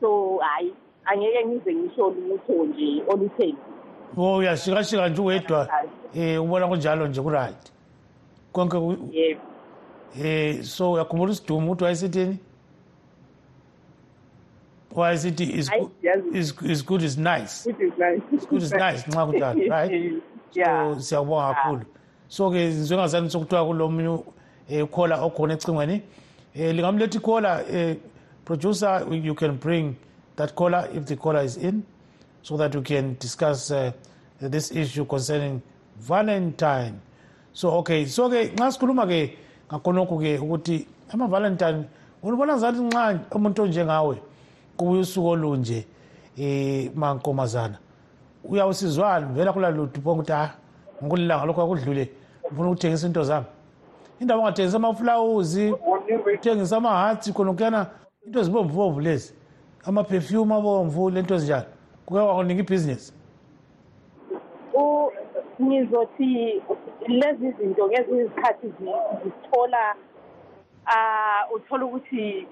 so 0.00 0.38
hayi 0.38 0.72
angeke 1.04 1.46
ngize 1.46 1.74
ngisho 1.74 2.10
lutho 2.10 2.64
nje 2.64 3.02
olutheni 3.08 3.56
Oh 4.16 4.36
uyashikashika 4.36 5.08
nje 5.08 5.20
uwedwa 5.22 5.68
eh 6.14 6.42
ubona 6.42 6.68
kunjalo 6.68 7.06
nje 7.08 7.20
kuright. 7.22 7.72
Konke 8.52 8.78
ku- 8.78 9.08
yebo 9.12 9.40
eh 10.24 10.62
so 10.62 10.92
uyakhumbula 10.92 11.32
isidumo 11.32 11.66
ukuthi 11.72 11.84
wayesithini? 11.84 12.38
Wayesithi 14.94 15.50
is 15.50 15.68
Hayi, 15.68 15.80
good, 15.80 15.90
siyazi. 16.02 16.36
is 16.36 16.54
is 16.62 16.82
good 16.82 17.02
is 17.02 17.18
nice. 17.18 17.66
It 17.66 17.80
is 17.80 17.92
nice. 17.98 18.20
It's 18.32 18.46
good 18.46 18.62
is 18.62 18.72
nice 18.72 19.02
nxa 19.06 19.26
kunjalo 19.26 19.70
right? 19.70 19.90
yeah 20.54 20.94
So 20.94 21.00
siyabonga 21.00 21.54
kakhulu. 21.54 21.86
So 22.28 22.50
ke 22.50 22.68
njengazani 22.68 23.30
sokuthiwa 23.30 23.66
kulomunye 23.66 24.24
eh 24.68 24.86
caller 24.86 25.18
okhona 25.20 25.54
ecingweni 25.54 26.02
eh 26.54 26.74
lingamlethi 26.74 27.20
caller 27.20 27.64
eh 27.70 27.96
producer 28.44 29.06
you 29.10 29.34
can 29.34 29.56
bring 29.56 29.96
that 30.36 30.54
caller 30.54 30.88
if 30.94 31.04
the 31.06 31.16
caller 31.16 31.44
is 31.44 31.56
in 31.56 31.82
so 32.42 32.56
that 32.56 32.74
we 32.74 32.82
can 32.82 33.16
discuss 33.18 33.70
uh, 33.70 33.92
this 34.40 34.70
issue 34.70 35.04
concerning 35.04 35.62
Valentine. 35.98 37.00
So 37.52 37.70
okay 37.70 38.06
so 38.06 38.28
ke 38.28 38.54
nxa 38.54 38.72
sikhuluma 38.78 39.06
ke 39.06 39.36
ngakhonokho 39.68 40.18
ke 40.22 40.38
ukuthi 40.38 40.86
ama 41.12 41.26
Valentine 41.26 41.84
unibona 42.22 42.56
ngathi 42.56 42.80
nxa 42.80 43.20
umuntu 43.30 43.62
onjengawe 43.62 44.16
kubuya 44.76 45.00
usuku 45.00 45.28
olunje 45.28 45.86
eh 46.38 46.90
mankomazana. 46.94 47.78
Uyawusizwana 48.44 49.26
vela 49.26 49.52
kulalutho 49.52 50.00
bonke 50.00 50.20
ukuthi 50.20 50.32
ah 50.32 50.50
ngokulilanga 51.02 51.44
lokho 51.46 51.62
akudlule. 51.62 52.10
Ngifuna 52.46 52.68
ukuthengisa 52.70 53.06
into 53.06 53.22
zami. 53.24 53.46
Indaba 54.20 54.40
ungathengisa 54.40 54.76
amaflawuzi 54.76 55.74
uthengisa 56.34 56.76
amahatsi 56.76 57.32
khonokuyana 57.32 57.86
into 58.26 58.40
ezibomvubomvu 58.40 59.00
lezi. 59.00 59.34
Amaperfume 59.84 60.54
abomvu 60.54 61.10
lento 61.10 61.34
ezinjalo 61.34 61.66
kuke 62.06 62.20
wakunika 62.20 62.60
ibhizinisi 62.60 63.12
U- 64.74 65.10
ngizothi 65.62 66.62
lezi 67.08 67.52
zinto 67.58 67.86
ngezinye 67.88 68.20
izikhathi 68.24 68.66
zi- 68.66 69.24
zithola 69.24 69.94
ah 70.86 71.46
uthola 71.54 71.84
ukuthi 71.84 72.46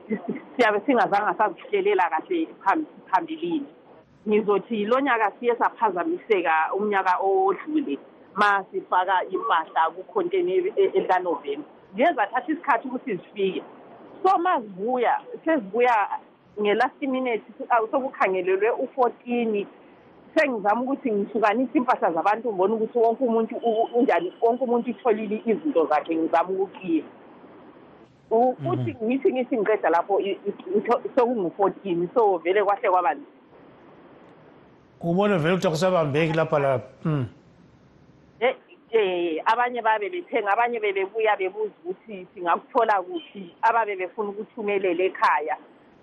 siyabe 0.56 0.80
singazange 0.86 1.38
sazihlelela 1.38 2.10
kahle 2.10 2.48
phambi- 2.64 2.86
phambilini. 3.10 3.66
Ngizothi 4.28 4.84
lo 4.84 5.00
nyaka 5.00 5.32
siye 5.40 5.56
saphazamiseka 5.56 6.74
umnyaka 6.74 7.18
odlule 7.18 7.98
ma 8.34 8.64
sifaka 8.70 9.24
impahla 9.24 9.90
kukhonteni 9.90 10.52
elikanovemba 10.76 11.68
ziye 11.96 12.12
zathatha 12.12 12.52
isikhathi 12.52 12.88
ukuthi 12.88 13.16
zifike 13.16 13.62
so 14.22 14.38
ma 14.38 14.60
zibuya 14.60 15.20
sezibuya 15.44 16.08
nge-last 16.60 17.02
minute 17.02 17.42
ah, 17.70 17.80
sokukhangelelwe 17.90 18.70
u-fourteen 18.70 19.66
sengizama 20.34 20.82
ukuthi 20.82 21.12
ngihlukanise 21.12 21.78
impahla 21.78 22.12
zabantu 22.12 22.48
ngibona 22.48 22.74
ukuthi 22.74 22.98
wonke 22.98 23.24
umuntu 23.24 23.56
unjani 23.94 24.32
wonke 24.42 24.64
umuntu 24.64 24.90
utholile 24.90 25.42
izinto 25.46 25.86
zakhe 25.86 26.16
ngizama 26.16 26.50
ukukliya 26.50 27.04
U- 28.32 28.56
uthi 28.64 28.96
ngithi 29.04 29.28
ngithi 29.32 29.56
ngiqeda 29.58 29.90
lapho 29.90 30.20
sekungu-fourteen 31.14 32.08
so 32.14 32.38
vele 32.38 32.64
kwahle 32.64 32.88
kwaba 32.90 33.14
ubone 35.00 35.36
vele 35.38 35.54
ukuthi 35.54 35.66
akusabambeki 35.68 36.32
lapha 36.32 36.58
lapha. 36.58 36.88
Mm. 37.04 37.26
Eh, 38.92 39.42
abanye 39.46 39.82
babe 39.82 40.08
bethenga 40.10 40.52
abanye 40.52 40.80
bebebuya 40.80 41.36
bebuza 41.36 41.72
ukuthi 41.84 42.26
singakuthola 42.34 43.02
kuphi 43.02 43.54
ababe 43.62 43.96
befuna 43.96 44.28
ukuthumelela 44.30 45.04
ekhaya. 45.04 45.56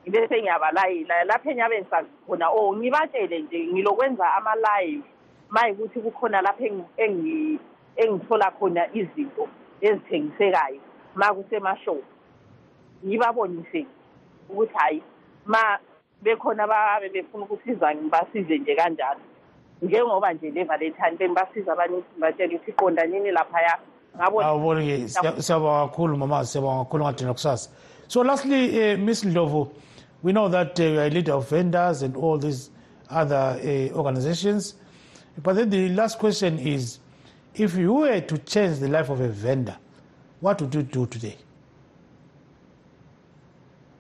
Bese 0.08 0.42
ngiyabalayela 0.42 1.24
lapho 1.24 1.50
enyabe 1.52 1.82
ngisakhona 1.82 2.50
oh 2.50 2.74
ngibatshele 2.76 3.40
nje 3.42 3.60
ngilokwenza 3.74 4.34
ama-live 4.34 5.04
mayikuthi 5.50 6.00
kukhona 6.00 6.42
lapho 6.42 6.64
engi- 6.66 6.94
engi- 6.98 7.60
engithola 7.96 8.52
khona 8.52 8.88
izinto 8.94 9.48
ezithengisekayo 9.82 10.80
ma 11.16 11.34
kusemashop. 11.34 12.04
Ngibabonise 13.06 13.86
ukuthi 14.50 15.02
ma 15.46 15.80
bekhona 16.22 16.64
ababe 16.64 17.10
befuna 17.10 17.44
ukusiza 17.46 17.96
ngibasize 17.96 18.58
nje 18.58 18.76
kanjalo 18.76 19.20
njengoba 19.82 20.34
nje 20.34 20.52
bengibasiza 20.52 21.76
ukuthi 21.76 22.72
qonda 22.72 23.06
nini 23.06 23.32
laphaya 23.32 23.80
siyabonga 25.38 25.88
kakhulu 25.88 26.18
mama 26.18 26.46
siyabonga 26.46 26.84
kakhulu 26.84 27.04
ngadina 27.04 27.34
kusasa. 27.34 27.70
So 28.08 28.22
lastly 28.24 28.94
uh, 28.94 29.00
miss 29.00 29.24
ndlovu 29.24 29.72
we 30.24 30.32
know 30.34 30.50
that 30.50 30.80
uh, 30.80 30.84
are 30.84 31.06
a 31.06 31.10
leader 31.10 31.34
of 31.34 31.50
vendors 31.50 32.02
and 32.02 32.18
all 32.18 32.38
these 32.38 32.70
other 33.10 33.60
uh, 33.64 33.98
organizations. 33.98 34.76
But 35.42 35.56
then 35.56 35.70
the 35.70 35.90
last 35.90 36.20
question 36.20 36.60
is 36.60 37.00
if 37.56 37.76
you 37.76 37.94
were 37.94 38.22
to 38.22 38.38
change 38.40 38.80
the 38.80 38.88
life 38.88 39.10
of 39.10 39.22
a 39.22 39.28
vendor 39.28 39.78
what 40.40 40.62
would 40.62 40.74
you 40.74 40.84
do 40.84 41.06
today 41.06 41.38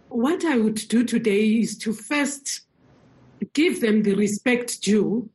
What 0.09 0.43
I 0.43 0.57
would 0.57 0.87
do 0.87 1.03
today 1.03 1.45
is 1.59 1.77
to 1.79 1.93
first 1.93 2.61
give 3.53 3.79
them 3.79 4.01
the 4.01 4.15
respect 4.15 4.81
due. 4.81 5.29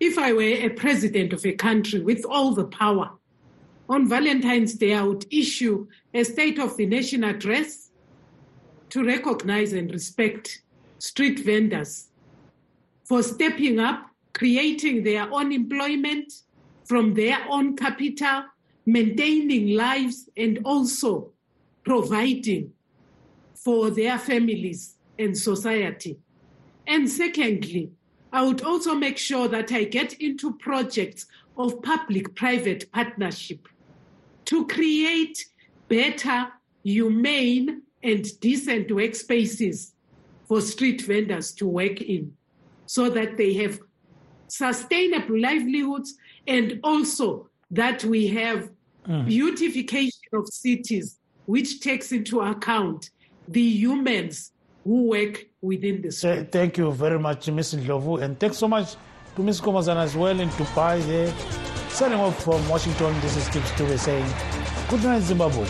If 0.00 0.16
I 0.16 0.32
were 0.32 0.40
a 0.40 0.70
president 0.70 1.34
of 1.34 1.44
a 1.44 1.52
country 1.52 2.00
with 2.00 2.24
all 2.24 2.54
the 2.54 2.64
power, 2.64 3.10
on 3.86 4.08
Valentine's 4.08 4.74
Day, 4.74 4.94
I 4.94 5.02
would 5.02 5.26
issue 5.30 5.86
a 6.14 6.24
State 6.24 6.58
of 6.58 6.78
the 6.78 6.86
Nation 6.86 7.24
address 7.24 7.90
to 8.88 9.04
recognize 9.04 9.74
and 9.74 9.90
respect 9.90 10.62
street 10.98 11.40
vendors 11.40 12.08
for 13.04 13.22
stepping 13.22 13.78
up, 13.78 14.08
creating 14.32 15.04
their 15.04 15.30
own 15.30 15.52
employment 15.52 16.32
from 16.86 17.12
their 17.12 17.38
own 17.50 17.76
capital, 17.76 18.44
maintaining 18.86 19.76
lives, 19.76 20.30
and 20.38 20.58
also 20.64 21.32
providing 21.84 22.72
for 23.68 23.90
their 23.90 24.18
families 24.18 24.94
and 25.18 25.36
society. 25.36 26.16
And 26.86 27.06
secondly, 27.06 27.90
I 28.32 28.42
would 28.42 28.62
also 28.62 28.94
make 28.94 29.18
sure 29.18 29.46
that 29.46 29.70
I 29.72 29.84
get 29.84 30.14
into 30.14 30.54
projects 30.54 31.26
of 31.58 31.82
public 31.82 32.34
private 32.34 32.90
partnership 32.92 33.68
to 34.46 34.66
create 34.68 35.44
better, 35.88 36.48
humane, 36.82 37.82
and 38.02 38.40
decent 38.40 38.88
workspaces 38.88 39.92
for 40.46 40.62
street 40.62 41.02
vendors 41.02 41.52
to 41.56 41.68
work 41.68 42.00
in 42.00 42.32
so 42.86 43.10
that 43.10 43.36
they 43.36 43.52
have 43.52 43.80
sustainable 44.46 45.38
livelihoods 45.38 46.14
and 46.46 46.80
also 46.82 47.50
that 47.70 48.02
we 48.02 48.28
have 48.28 48.70
mm. 49.06 49.26
beautification 49.26 50.22
of 50.32 50.48
cities 50.48 51.18
which 51.44 51.80
takes 51.80 52.12
into 52.12 52.40
account 52.40 53.10
the 53.48 53.60
humans 53.62 54.52
who 54.84 55.08
work 55.08 55.46
within 55.60 56.02
the. 56.02 56.10
Th- 56.10 56.48
thank 56.50 56.78
you 56.78 56.92
very 56.92 57.18
much 57.18 57.48
Ms. 57.48 57.74
ndlovu 57.74 58.22
and 58.22 58.38
thanks 58.38 58.58
so 58.58 58.68
much 58.68 58.96
to 59.36 59.42
Ms. 59.42 59.60
komazana 59.60 60.02
as 60.02 60.14
well 60.16 60.38
in 60.40 60.48
dubai 60.50 61.00
there 61.06 61.32
signing 61.90 62.20
off 62.20 62.44
from 62.44 62.60
washington 62.68 63.12
this 63.20 63.36
is 63.36 63.44
steve 63.44 63.66
stube 63.66 63.98
saying 63.98 64.26
good 64.90 65.02
night 65.02 65.22
zimbabwe 65.22 65.66